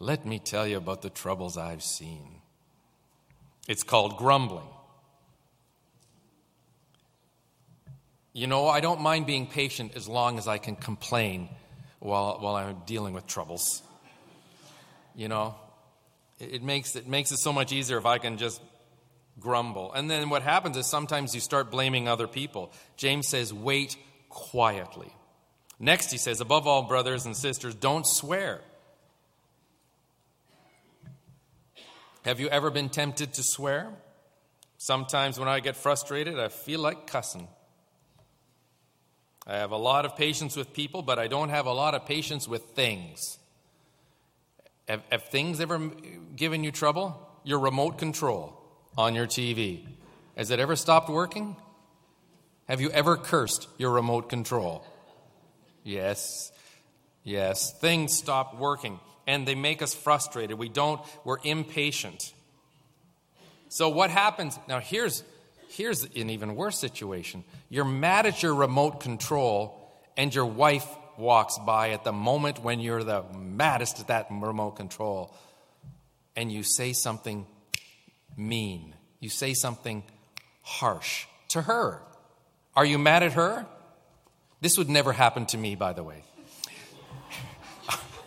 Let 0.00 0.26
me 0.26 0.38
tell 0.38 0.66
you 0.66 0.76
about 0.76 1.02
the 1.02 1.10
troubles 1.10 1.56
I've 1.56 1.82
seen. 1.82 2.42
It's 3.68 3.82
called 3.82 4.16
grumbling. 4.16 4.68
You 8.32 8.46
know, 8.46 8.68
I 8.68 8.80
don't 8.80 9.00
mind 9.00 9.26
being 9.26 9.46
patient 9.46 9.92
as 9.96 10.08
long 10.08 10.38
as 10.38 10.46
I 10.46 10.58
can 10.58 10.76
complain 10.76 11.48
while, 11.98 12.38
while 12.40 12.54
I'm 12.54 12.82
dealing 12.86 13.14
with 13.14 13.26
troubles. 13.26 13.82
You 15.14 15.28
know, 15.28 15.54
it 16.38 16.62
makes, 16.62 16.96
it 16.96 17.06
makes 17.06 17.32
it 17.32 17.38
so 17.38 17.52
much 17.52 17.72
easier 17.72 17.98
if 17.98 18.06
I 18.06 18.18
can 18.18 18.38
just 18.38 18.60
grumble. 19.40 19.92
And 19.92 20.10
then 20.10 20.30
what 20.30 20.42
happens 20.42 20.76
is 20.76 20.86
sometimes 20.86 21.34
you 21.34 21.40
start 21.40 21.70
blaming 21.70 22.08
other 22.08 22.26
people. 22.26 22.72
James 22.96 23.28
says, 23.28 23.52
wait 23.52 23.96
quietly. 24.28 25.12
Next, 25.78 26.10
he 26.10 26.18
says, 26.18 26.40
above 26.40 26.66
all, 26.66 26.82
brothers 26.82 27.24
and 27.24 27.36
sisters, 27.36 27.74
don't 27.74 28.06
swear. 28.06 28.60
Have 32.24 32.40
you 32.40 32.48
ever 32.48 32.70
been 32.70 32.88
tempted 32.88 33.32
to 33.34 33.42
swear? 33.44 33.90
Sometimes 34.76 35.38
when 35.38 35.48
I 35.48 35.60
get 35.60 35.76
frustrated, 35.76 36.38
I 36.38 36.48
feel 36.48 36.80
like 36.80 37.06
cussing. 37.06 37.48
I 39.46 39.56
have 39.56 39.70
a 39.70 39.76
lot 39.76 40.04
of 40.04 40.14
patience 40.14 40.56
with 40.56 40.72
people, 40.72 41.00
but 41.02 41.18
I 41.18 41.26
don't 41.26 41.48
have 41.48 41.66
a 41.66 41.72
lot 41.72 41.94
of 41.94 42.04
patience 42.04 42.46
with 42.46 42.62
things. 42.74 43.38
Have, 44.88 45.02
have 45.10 45.24
things 45.24 45.60
ever 45.60 45.90
given 46.34 46.64
you 46.64 46.72
trouble? 46.72 47.24
Your 47.44 47.58
remote 47.58 47.98
control 47.98 48.60
on 48.96 49.14
your 49.14 49.26
TV. 49.26 49.86
Has 50.36 50.50
it 50.50 50.60
ever 50.60 50.76
stopped 50.76 51.08
working? 51.08 51.56
Have 52.68 52.80
you 52.80 52.90
ever 52.90 53.16
cursed 53.16 53.68
your 53.78 53.92
remote 53.92 54.28
control? 54.28 54.84
Yes. 55.84 56.52
Yes. 57.22 57.72
Things 57.80 58.16
stop 58.16 58.58
working 58.58 58.98
and 59.26 59.46
they 59.46 59.54
make 59.54 59.82
us 59.82 59.94
frustrated. 59.94 60.58
We 60.58 60.68
don't, 60.68 61.00
we're 61.24 61.38
impatient. 61.44 62.32
So 63.68 63.90
what 63.90 64.10
happens? 64.10 64.58
Now 64.68 64.80
here's 64.80 65.22
here's 65.68 66.04
an 66.04 66.30
even 66.30 66.56
worse 66.56 66.78
situation. 66.78 67.44
You're 67.68 67.84
mad 67.84 68.26
at 68.26 68.42
your 68.42 68.54
remote 68.54 69.00
control 69.00 69.92
and 70.16 70.34
your 70.34 70.46
wife 70.46 70.86
walks 71.18 71.58
by 71.58 71.90
at 71.90 72.04
the 72.04 72.12
moment 72.12 72.62
when 72.62 72.80
you're 72.80 73.02
the 73.02 73.24
maddest 73.34 74.00
at 74.00 74.06
that 74.06 74.28
remote 74.30 74.72
control 74.76 75.34
and 76.36 76.52
you 76.52 76.62
say 76.62 76.92
something 76.92 77.46
mean, 78.36 78.94
you 79.18 79.28
say 79.28 79.52
something 79.52 80.04
harsh 80.62 81.26
to 81.48 81.62
her. 81.62 82.00
Are 82.76 82.84
you 82.84 82.98
mad 82.98 83.24
at 83.24 83.32
her? 83.32 83.66
This 84.60 84.78
would 84.78 84.88
never 84.88 85.12
happen 85.12 85.46
to 85.46 85.58
me, 85.58 85.74
by 85.74 85.92
the 85.92 86.04
way. 86.04 86.22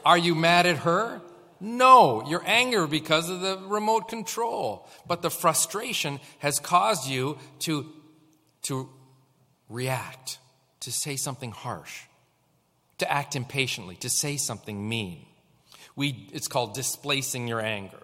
Are 0.05 0.17
you 0.17 0.35
mad 0.35 0.65
at 0.65 0.77
her? 0.79 1.21
No, 1.61 2.27
you're 2.27 2.43
angry 2.45 2.87
because 2.87 3.29
of 3.29 3.39
the 3.39 3.57
remote 3.67 4.09
control. 4.09 4.89
But 5.07 5.21
the 5.21 5.29
frustration 5.29 6.19
has 6.39 6.59
caused 6.59 7.07
you 7.07 7.37
to, 7.59 7.85
to 8.63 8.89
react, 9.69 10.39
to 10.81 10.91
say 10.91 11.15
something 11.15 11.51
harsh 11.51 12.01
to 13.01 13.11
act 13.11 13.35
impatiently, 13.35 13.95
to 13.97 14.09
say 14.09 14.37
something 14.37 14.87
mean. 14.87 15.25
We, 15.95 16.29
it's 16.31 16.47
called 16.47 16.73
displacing 16.73 17.47
your 17.47 17.59
anger. 17.59 17.97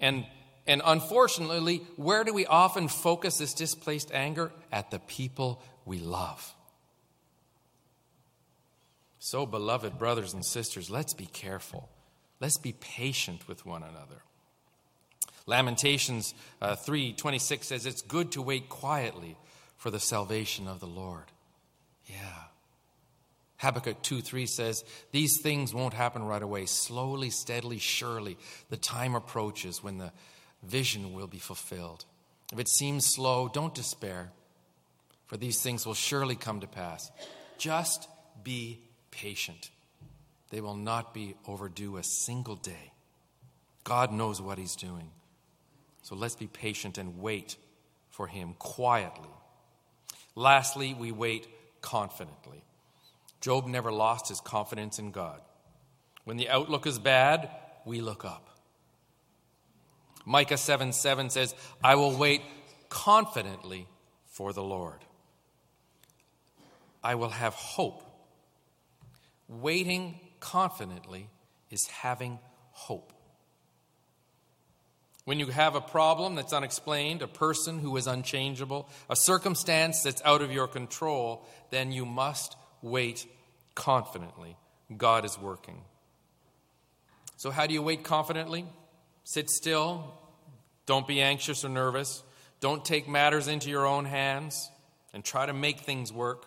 And, 0.00 0.24
and 0.66 0.80
unfortunately, 0.84 1.82
where 1.96 2.24
do 2.24 2.32
we 2.32 2.46
often 2.46 2.88
focus 2.88 3.38
this 3.38 3.52
displaced 3.52 4.12
anger? 4.12 4.52
At 4.72 4.90
the 4.90 5.00
people 5.00 5.60
we 5.84 5.98
love. 5.98 6.54
So, 9.18 9.44
beloved 9.44 9.98
brothers 9.98 10.34
and 10.34 10.44
sisters, 10.44 10.88
let's 10.88 11.12
be 11.12 11.26
careful. 11.26 11.88
Let's 12.40 12.58
be 12.58 12.72
patient 12.72 13.48
with 13.48 13.66
one 13.66 13.82
another. 13.82 14.22
Lamentations 15.46 16.32
uh, 16.62 16.76
3:26 16.76 17.64
says 17.64 17.86
it's 17.86 18.02
good 18.02 18.32
to 18.32 18.42
wait 18.42 18.68
quietly 18.68 19.36
for 19.76 19.90
the 19.90 20.00
salvation 20.00 20.68
of 20.68 20.78
the 20.78 20.86
Lord. 20.86 21.32
Yeah. 22.06 22.44
Habakkuk 23.58 24.02
2:3 24.02 24.46
says 24.46 24.84
these 25.12 25.40
things 25.40 25.72
won't 25.72 25.94
happen 25.94 26.24
right 26.24 26.42
away. 26.42 26.66
Slowly, 26.66 27.30
steadily, 27.30 27.78
surely 27.78 28.36
the 28.68 28.76
time 28.76 29.14
approaches 29.14 29.82
when 29.82 29.98
the 29.98 30.12
vision 30.62 31.14
will 31.14 31.26
be 31.26 31.38
fulfilled. 31.38 32.04
If 32.52 32.58
it 32.58 32.68
seems 32.68 33.06
slow, 33.06 33.48
don't 33.48 33.74
despair, 33.74 34.30
for 35.26 35.36
these 35.36 35.62
things 35.62 35.86
will 35.86 35.94
surely 35.94 36.36
come 36.36 36.60
to 36.60 36.66
pass. 36.66 37.10
Just 37.58 38.08
be 38.44 38.80
patient. 39.10 39.70
They 40.50 40.60
will 40.60 40.76
not 40.76 41.12
be 41.12 41.34
overdue 41.46 41.96
a 41.96 42.04
single 42.04 42.56
day. 42.56 42.92
God 43.82 44.12
knows 44.12 44.40
what 44.40 44.58
He's 44.58 44.76
doing. 44.76 45.10
So 46.02 46.14
let's 46.14 46.36
be 46.36 46.46
patient 46.46 46.98
and 46.98 47.20
wait 47.20 47.56
for 48.10 48.28
Him 48.28 48.54
quietly. 48.58 49.30
Lastly, 50.34 50.94
we 50.94 51.10
wait 51.10 51.48
confidently. 51.80 52.62
Job 53.40 53.66
never 53.66 53.92
lost 53.92 54.28
his 54.28 54.40
confidence 54.40 54.98
in 54.98 55.10
God. 55.10 55.40
When 56.24 56.36
the 56.36 56.48
outlook 56.48 56.86
is 56.86 56.98
bad, 56.98 57.50
we 57.84 58.00
look 58.00 58.24
up. 58.24 58.48
Micah 60.24 60.56
7 60.56 60.92
7 60.92 61.30
says, 61.30 61.54
I 61.84 61.94
will 61.94 62.16
wait 62.16 62.42
confidently 62.88 63.86
for 64.26 64.52
the 64.52 64.62
Lord. 64.62 65.04
I 67.04 67.14
will 67.14 67.30
have 67.30 67.54
hope 67.54 68.06
Waiting 69.48 70.18
confidently 70.40 71.28
is 71.70 71.86
having 71.86 72.38
hope. 72.72 73.12
When 75.24 75.38
you 75.40 75.46
have 75.46 75.74
a 75.74 75.80
problem 75.80 76.34
that's 76.34 76.52
unexplained, 76.52 77.22
a 77.22 77.28
person 77.28 77.78
who 77.78 77.96
is 77.96 78.06
unchangeable, 78.06 78.88
a 79.08 79.16
circumstance 79.16 80.02
that's 80.02 80.22
out 80.24 80.42
of 80.42 80.52
your 80.52 80.68
control, 80.68 81.44
then 81.70 81.90
you 81.90 82.06
must 82.06 82.56
wait 82.86 83.26
confidently. 83.74 84.56
God 84.96 85.24
is 85.24 85.38
working. 85.38 85.82
So, 87.36 87.50
how 87.50 87.66
do 87.66 87.74
you 87.74 87.82
wait 87.82 88.04
confidently? 88.04 88.64
Sit 89.24 89.50
still. 89.50 90.14
Don't 90.86 91.06
be 91.06 91.20
anxious 91.20 91.64
or 91.64 91.68
nervous. 91.68 92.22
Don't 92.60 92.84
take 92.84 93.08
matters 93.08 93.48
into 93.48 93.68
your 93.68 93.86
own 93.86 94.04
hands 94.04 94.70
and 95.12 95.24
try 95.24 95.44
to 95.44 95.52
make 95.52 95.80
things 95.80 96.12
work. 96.12 96.46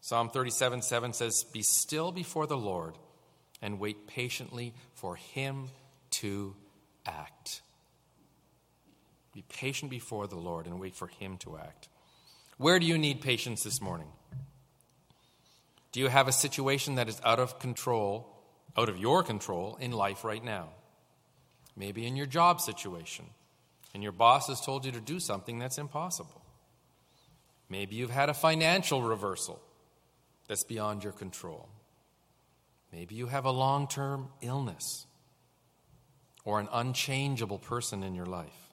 Psalm 0.00 0.30
37 0.30 0.82
7 0.82 1.12
says, 1.12 1.44
Be 1.52 1.62
still 1.62 2.10
before 2.10 2.46
the 2.46 2.56
Lord 2.56 2.96
and 3.62 3.78
wait 3.78 4.06
patiently 4.06 4.74
for 4.94 5.16
him 5.16 5.68
to 6.10 6.56
act. 7.06 7.60
Be 9.32 9.44
patient 9.48 9.90
before 9.90 10.26
the 10.26 10.36
Lord 10.36 10.66
and 10.66 10.80
wait 10.80 10.96
for 10.96 11.06
him 11.06 11.36
to 11.38 11.58
act. 11.58 11.88
Where 12.56 12.78
do 12.78 12.86
you 12.86 12.98
need 12.98 13.20
patience 13.20 13.62
this 13.62 13.80
morning? 13.80 14.08
Do 15.92 16.00
you 16.00 16.08
have 16.08 16.28
a 16.28 16.32
situation 16.32 16.94
that 16.96 17.08
is 17.08 17.20
out 17.24 17.40
of 17.40 17.58
control, 17.58 18.28
out 18.76 18.88
of 18.88 18.98
your 18.98 19.22
control 19.22 19.76
in 19.80 19.92
life 19.92 20.24
right 20.24 20.42
now? 20.42 20.68
Maybe 21.76 22.06
in 22.06 22.16
your 22.16 22.26
job 22.26 22.60
situation, 22.60 23.26
and 23.94 24.02
your 24.02 24.12
boss 24.12 24.48
has 24.48 24.60
told 24.60 24.84
you 24.84 24.92
to 24.92 25.00
do 25.00 25.18
something 25.18 25.58
that's 25.58 25.78
impossible. 25.78 26.42
Maybe 27.68 27.96
you've 27.96 28.10
had 28.10 28.28
a 28.28 28.34
financial 28.34 29.02
reversal 29.02 29.60
that's 30.48 30.64
beyond 30.64 31.04
your 31.04 31.12
control. 31.12 31.68
Maybe 32.92 33.14
you 33.14 33.26
have 33.26 33.44
a 33.44 33.50
long 33.50 33.86
term 33.86 34.28
illness 34.42 35.06
or 36.44 36.58
an 36.58 36.68
unchangeable 36.72 37.58
person 37.58 38.02
in 38.02 38.14
your 38.14 38.26
life. 38.26 38.69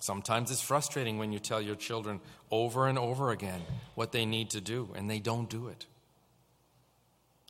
Sometimes 0.00 0.50
it's 0.50 0.60
frustrating 0.60 1.18
when 1.18 1.32
you 1.32 1.38
tell 1.38 1.60
your 1.60 1.74
children 1.74 2.20
over 2.50 2.86
and 2.86 2.98
over 2.98 3.30
again 3.30 3.62
what 3.94 4.12
they 4.12 4.24
need 4.24 4.50
to 4.50 4.60
do 4.60 4.90
and 4.94 5.10
they 5.10 5.18
don't 5.18 5.50
do 5.50 5.68
it. 5.68 5.86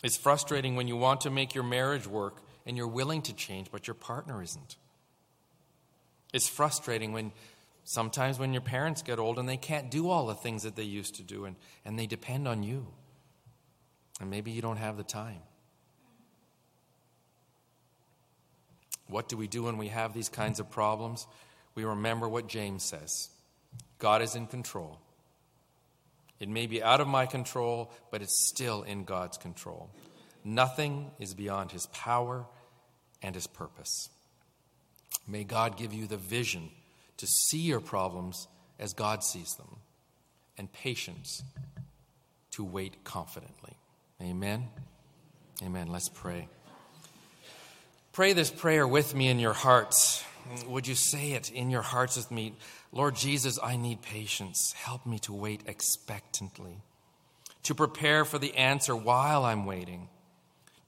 It's 0.02 0.16
frustrating 0.16 0.76
when 0.76 0.88
you 0.88 0.96
want 0.96 1.22
to 1.22 1.30
make 1.30 1.54
your 1.54 1.64
marriage 1.64 2.06
work 2.06 2.42
and 2.64 2.76
you're 2.76 2.88
willing 2.88 3.22
to 3.22 3.34
change, 3.34 3.68
but 3.70 3.87
your 3.87 3.94
partner 3.94 4.42
isn't. 4.42 4.76
It's 6.32 6.48
frustrating 6.48 7.12
when 7.12 7.32
Sometimes 7.88 8.38
when 8.38 8.52
your 8.52 8.61
parents 8.61 9.00
get 9.00 9.18
old 9.18 9.38
and 9.38 9.48
they 9.48 9.56
can't 9.56 9.90
do 9.90 10.11
all 10.11 10.26
the 10.26 10.34
things 10.34 10.64
that 10.64 10.76
they 10.76 10.82
used 10.82 11.14
to 11.14 11.22
do 11.22 11.46
and, 11.46 11.56
and 11.87 11.98
they 11.98 12.04
depend 12.04 12.46
on 12.46 12.62
you. 12.62 12.87
And 14.20 14.28
maybe 14.28 14.50
you 14.50 14.61
don't 14.61 14.76
have 14.76 14.98
the 14.98 15.02
time. 15.02 15.40
What 19.06 19.26
do 19.26 19.38
we 19.38 19.46
do 19.46 19.62
when 19.62 19.78
we 19.78 19.88
have 19.88 20.12
these 20.12 20.28
kinds 20.28 20.61
of 20.61 20.70
problems? 20.70 21.26
We 21.78 21.84
remember 21.84 22.28
what 22.28 22.48
James 22.48 22.82
says 22.82 23.28
God 24.00 24.20
is 24.20 24.34
in 24.34 24.48
control. 24.48 24.98
It 26.40 26.48
may 26.48 26.66
be 26.66 26.82
out 26.82 27.00
of 27.00 27.06
my 27.06 27.24
control, 27.24 27.92
but 28.10 28.20
it's 28.20 28.48
still 28.48 28.82
in 28.82 29.04
God's 29.04 29.38
control. 29.38 29.88
Nothing 30.42 31.12
is 31.20 31.34
beyond 31.34 31.70
his 31.70 31.86
power 31.86 32.46
and 33.22 33.32
his 33.32 33.46
purpose. 33.46 34.08
May 35.28 35.44
God 35.44 35.76
give 35.76 35.92
you 35.94 36.08
the 36.08 36.16
vision 36.16 36.68
to 37.18 37.28
see 37.28 37.60
your 37.60 37.78
problems 37.78 38.48
as 38.80 38.92
God 38.92 39.22
sees 39.22 39.54
them, 39.54 39.76
and 40.56 40.72
patience 40.72 41.44
to 42.50 42.64
wait 42.64 43.04
confidently. 43.04 43.76
Amen. 44.20 44.68
Amen. 45.62 45.86
Let's 45.86 46.08
pray. 46.08 46.48
Pray 48.10 48.32
this 48.32 48.50
prayer 48.50 48.88
with 48.88 49.14
me 49.14 49.28
in 49.28 49.38
your 49.38 49.52
hearts. 49.52 50.24
Would 50.66 50.87
you 50.87 50.94
say 50.94 51.32
it 51.32 51.50
in 51.50 51.70
your 51.70 51.82
hearts 51.82 52.16
with 52.16 52.30
me? 52.30 52.54
Lord 52.92 53.16
Jesus, 53.16 53.58
I 53.62 53.76
need 53.76 54.02
patience. 54.02 54.72
Help 54.72 55.06
me 55.06 55.18
to 55.20 55.32
wait 55.32 55.62
expectantly, 55.66 56.82
to 57.64 57.74
prepare 57.74 58.24
for 58.24 58.38
the 58.38 58.54
answer 58.54 58.94
while 58.94 59.44
I'm 59.44 59.66
waiting 59.66 60.08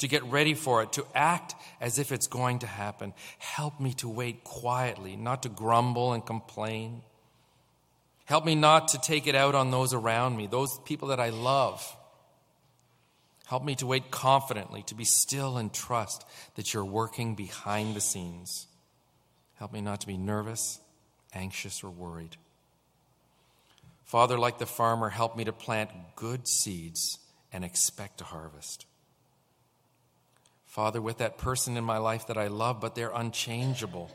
to 0.00 0.08
get 0.08 0.24
ready 0.24 0.54
for 0.54 0.82
it, 0.82 0.92
to 0.92 1.06
act 1.14 1.54
as 1.80 1.98
if 1.98 2.10
it's 2.10 2.26
going 2.26 2.58
to 2.60 2.66
happen. 2.66 3.12
Help 3.38 3.78
me 3.80 3.92
to 3.94 4.08
wait 4.08 4.42
quietly, 4.44 5.14
not 5.14 5.42
to 5.42 5.48
grumble 5.48 6.14
and 6.14 6.24
complain. 6.24 7.02
Help 8.24 8.46
me 8.46 8.54
not 8.54 8.88
to 8.88 8.98
take 8.98 9.26
it 9.26 9.34
out 9.34 9.54
on 9.54 9.70
those 9.70 9.92
around 9.92 10.36
me, 10.36 10.46
those 10.46 10.78
people 10.86 11.08
that 11.08 11.20
I 11.20 11.28
love. 11.28 11.84
Help 13.46 13.62
me 13.62 13.74
to 13.74 13.86
wait 13.86 14.10
confidently, 14.10 14.82
to 14.84 14.94
be 14.94 15.04
still 15.04 15.58
and 15.58 15.72
trust 15.72 16.24
that 16.54 16.72
you're 16.72 16.84
working 16.84 17.34
behind 17.34 17.94
the 17.94 18.00
scenes. 18.00 18.68
Help 19.60 19.74
me 19.74 19.82
not 19.82 20.00
to 20.00 20.06
be 20.06 20.16
nervous, 20.16 20.80
anxious, 21.34 21.84
or 21.84 21.90
worried. 21.90 22.38
Father, 24.04 24.38
like 24.38 24.56
the 24.56 24.64
farmer, 24.64 25.10
help 25.10 25.36
me 25.36 25.44
to 25.44 25.52
plant 25.52 25.90
good 26.16 26.48
seeds 26.48 27.18
and 27.52 27.62
expect 27.62 28.22
a 28.22 28.24
harvest. 28.24 28.86
Father, 30.64 31.02
with 31.02 31.18
that 31.18 31.36
person 31.36 31.76
in 31.76 31.84
my 31.84 31.98
life 31.98 32.26
that 32.28 32.38
I 32.38 32.46
love, 32.46 32.80
but 32.80 32.94
they're 32.94 33.12
unchangeable, 33.14 34.10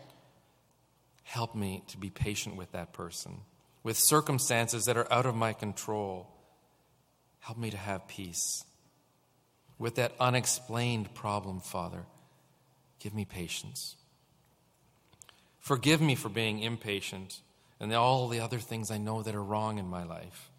help 1.22 1.54
me 1.54 1.84
to 1.90 1.98
be 2.00 2.10
patient 2.10 2.56
with 2.56 2.72
that 2.72 2.92
person. 2.92 3.42
With 3.84 4.00
circumstances 4.00 4.86
that 4.86 4.98
are 4.98 5.14
out 5.14 5.28
of 5.28 5.36
my 5.36 5.54
control, 5.54 6.28
help 7.42 7.60
me 7.60 7.70
to 7.70 7.78
have 7.78 8.08
peace. 8.08 8.66
With 9.78 9.94
that 9.96 10.14
unexplained 10.20 11.14
problem, 11.14 11.60
Father, 11.60 12.08
give 12.98 13.14
me 13.14 13.26
patience. 13.26 13.96
Forgive 15.66 16.00
me 16.00 16.14
for 16.14 16.30
being 16.30 16.60
impatient 16.60 17.42
and 17.80 17.92
all 17.92 18.28
the 18.28 18.40
other 18.40 18.60
things 18.60 18.92
I 18.92 19.00
know 19.00 19.24
that 19.24 19.34
are 19.34 19.44
wrong 19.44 19.80
in 19.80 19.88
my 19.88 20.04
life. 20.04 20.52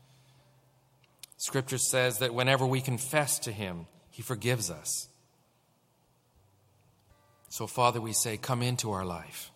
Scripture 1.36 1.78
says 1.78 2.18
that 2.18 2.34
whenever 2.34 2.66
we 2.66 2.80
confess 2.80 3.38
to 3.40 3.52
Him, 3.52 3.86
He 4.10 4.22
forgives 4.22 4.68
us. 4.68 5.08
So, 7.48 7.68
Father, 7.68 8.00
we 8.00 8.12
say, 8.12 8.36
come 8.36 8.62
into 8.62 8.90
our 8.90 9.04
life. 9.04 9.52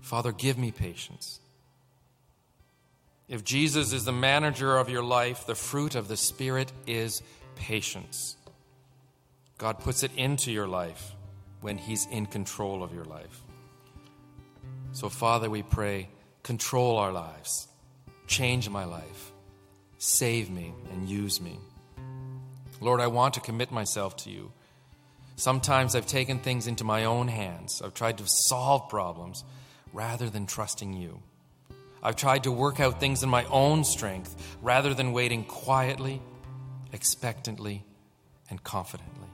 Father, 0.00 0.32
give 0.32 0.58
me 0.58 0.72
patience. 0.72 1.38
If 3.28 3.44
Jesus 3.44 3.92
is 3.92 4.04
the 4.04 4.12
manager 4.12 4.76
of 4.76 4.88
your 4.88 5.04
life, 5.04 5.46
the 5.46 5.54
fruit 5.54 5.94
of 5.94 6.08
the 6.08 6.16
Spirit 6.16 6.72
is 6.84 7.22
patience. 7.54 8.36
God 9.56 9.78
puts 9.78 10.02
it 10.02 10.10
into 10.16 10.50
your 10.50 10.66
life 10.66 11.12
when 11.60 11.78
He's 11.78 12.08
in 12.10 12.26
control 12.26 12.82
of 12.82 12.92
your 12.92 13.04
life. 13.04 13.44
So, 14.94 15.08
Father, 15.08 15.50
we 15.50 15.62
pray, 15.62 16.08
control 16.42 16.98
our 16.98 17.12
lives, 17.12 17.66
change 18.28 18.70
my 18.70 18.84
life, 18.84 19.32
save 19.98 20.48
me, 20.50 20.72
and 20.92 21.08
use 21.08 21.40
me. 21.40 21.58
Lord, 22.80 23.00
I 23.00 23.08
want 23.08 23.34
to 23.34 23.40
commit 23.40 23.72
myself 23.72 24.16
to 24.18 24.30
you. 24.30 24.52
Sometimes 25.36 25.96
I've 25.96 26.06
taken 26.06 26.38
things 26.38 26.68
into 26.68 26.84
my 26.84 27.04
own 27.04 27.26
hands. 27.26 27.82
I've 27.84 27.92
tried 27.94 28.18
to 28.18 28.24
solve 28.26 28.88
problems 28.88 29.42
rather 29.92 30.30
than 30.30 30.46
trusting 30.46 30.92
you. 30.92 31.20
I've 32.00 32.16
tried 32.16 32.44
to 32.44 32.52
work 32.52 32.78
out 32.78 33.00
things 33.00 33.24
in 33.24 33.28
my 33.28 33.44
own 33.46 33.82
strength 33.82 34.56
rather 34.62 34.94
than 34.94 35.12
waiting 35.12 35.44
quietly 35.44 36.22
expectantly 36.92 37.84
and 38.48 38.62
confidently. 38.62 39.28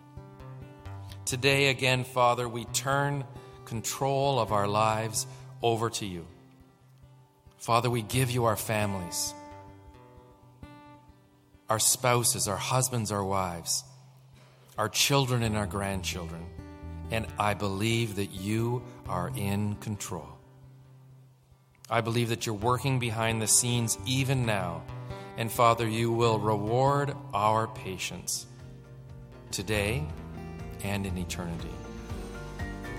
Today, 1.27 1.68
again, 1.68 2.05
Father, 2.05 2.49
we 2.49 2.64
turn 2.64 3.25
control 3.66 4.40
of 4.40 4.51
our 4.51 4.66
lives 4.66 5.27
over 5.62 5.90
to 5.90 6.07
you. 6.07 6.27
Father, 7.59 7.90
we 7.90 8.03
give 8.03 8.31
you 8.31 8.46
our 8.46 8.57
families, 8.57 9.35
our 11.68 11.79
spouses, 11.79 12.49
our 12.49 12.57
husbands, 12.57 13.12
our 13.12 13.25
wives, 13.25 13.85
our 14.79 14.88
children, 14.88 15.42
and 15.42 15.57
our 15.57 15.66
grandchildren. 15.66 16.46
And 17.11 17.27
I 17.38 17.55
believe 17.55 18.16
that 18.16 18.31
you 18.31 18.83
are 19.09 19.31
in 19.37 19.75
control. 19.77 20.29
I 21.90 22.01
believe 22.01 22.29
that 22.29 22.46
you're 22.46 22.55
working 22.55 22.99
behind 22.99 23.42
the 23.42 23.49
scenes 23.49 23.99
even 24.07 24.46
now. 24.46 24.83
And 25.37 25.51
Father, 25.51 25.88
you 25.88 26.12
will 26.12 26.38
reward 26.38 27.14
our 27.35 27.66
patience 27.66 28.46
today 29.51 30.05
and 30.85 31.05
in 31.05 31.18
eternity. 31.18 31.68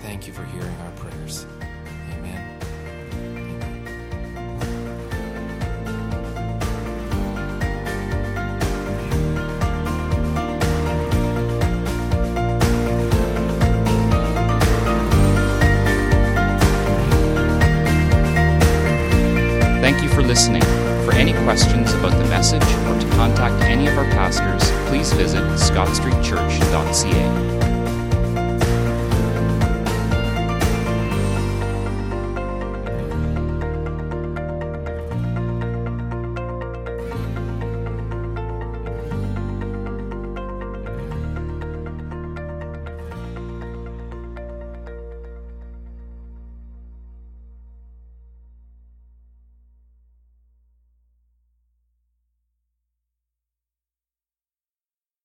Thank 0.02 0.26
you 0.26 0.32
for 0.32 0.44
hearing 0.44 0.76
our 0.76 0.90
prayers. 0.92 1.46
Listening. 20.32 20.62
For 21.04 21.12
any 21.12 21.34
questions 21.44 21.92
about 21.92 22.16
the 22.16 22.24
message 22.30 22.62
or 22.62 22.98
to 22.98 23.06
contact 23.16 23.62
any 23.64 23.86
of 23.86 23.98
our 23.98 24.06
pastors, 24.12 24.62
please 24.88 25.12
visit 25.12 25.42
scottstreetchurch.ca. 25.58 27.61